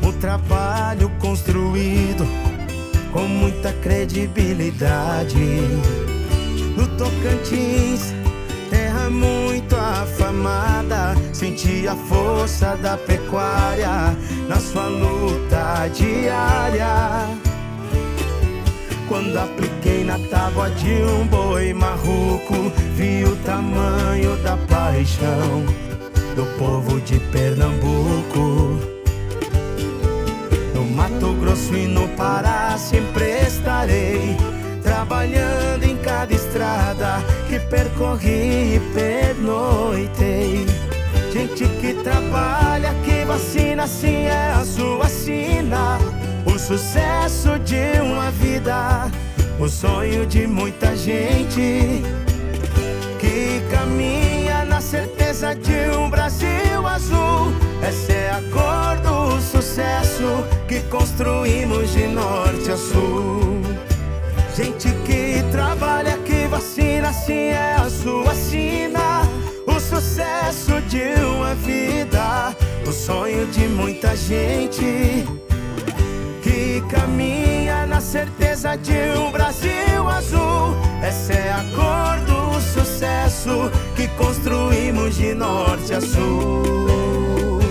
um 0.03 0.11
trabalho 0.19 1.09
construído 1.21 2.27
com 3.13 3.21
muita 3.21 3.71
credibilidade. 3.71 5.61
No 6.75 6.85
Tocantins 6.97 8.13
terra 8.69 9.09
muito 9.09 9.73
afamada. 9.77 11.15
Senti 11.31 11.87
a 11.87 11.95
força 11.95 12.75
da 12.75 12.97
pecuária 12.97 14.17
na 14.49 14.59
sua 14.59 14.87
luta 14.87 15.87
diária. 15.93 17.25
Quando 19.07 19.37
apliquei 19.37 20.03
na 20.03 20.19
tábua 20.29 20.69
de 20.71 20.91
um 21.03 21.25
boi 21.27 21.73
marruco, 21.73 22.69
vi 22.95 23.23
o 23.23 23.35
tamanho 23.45 24.35
da 24.43 24.57
paixão 24.93 25.65
do 26.35 26.45
povo 26.59 27.01
de 27.01 27.19
Pernambuco. 27.31 28.79
No 30.75 30.85
Mato 30.85 31.33
Grosso 31.41 31.75
e 31.75 31.87
no 31.87 32.07
Pará 32.09 32.77
sempre 32.77 33.41
estarei 33.47 34.37
trabalhando 34.83 35.83
em 35.83 35.97
cada 35.97 36.31
estrada 36.31 37.23
que 37.49 37.59
percorri 37.59 38.75
e 38.75 38.81
pernoitei. 38.93 40.65
Gente 41.31 41.67
que 41.81 41.95
trabalha, 42.03 42.93
que 43.03 43.25
vacina, 43.25 43.83
assim 43.83 44.25
é 44.25 44.53
a 44.55 44.63
sua 44.63 45.09
sina. 45.09 45.97
O 46.45 46.59
sucesso 46.59 47.57
de 47.59 47.99
uma 47.99 48.29
vida, 48.29 49.09
o 49.59 49.67
sonho 49.67 50.27
de 50.27 50.45
muita 50.45 50.95
gente 50.95 52.03
que 53.19 53.61
caminha 53.71 54.32
certeza 54.83 55.55
de 55.55 55.97
um 55.97 56.09
Brasil 56.09 56.85
azul. 56.85 57.53
Essa 57.81 58.11
é 58.11 58.31
a 58.31 58.41
cor 58.51 58.97
do 58.97 59.41
sucesso 59.41 60.43
que 60.67 60.81
construímos 60.81 61.91
de 61.93 62.07
norte 62.07 62.69
a 62.69 62.77
sul. 62.77 63.61
Gente 64.55 64.89
que 65.05 65.43
trabalha, 65.51 66.17
que 66.19 66.47
vacina, 66.47 67.09
assim 67.09 67.49
é 67.49 67.75
a 67.75 67.89
sua 67.89 68.35
sina. 68.35 69.23
O 69.65 69.79
sucesso 69.79 70.79
de 70.81 71.15
uma 71.23 71.55
vida, 71.55 72.55
o 72.85 72.91
sonho 72.91 73.47
de 73.47 73.67
muita 73.69 74.15
gente 74.15 75.25
que 76.43 76.83
caminha 76.89 77.85
na 77.87 78.01
certeza 78.01 78.75
de 78.75 79.17
um 79.17 79.31
Brasil 79.31 80.09
azul. 80.09 80.75
Essa 81.01 81.33
é 81.33 81.51
a 81.51 81.63
cor 81.73 82.22
sucesso 82.63 83.71
que 83.95 84.07
construímos 84.09 85.17
de 85.17 85.35
norte 85.35 85.93
a 85.93 86.01
sul. 86.01 87.62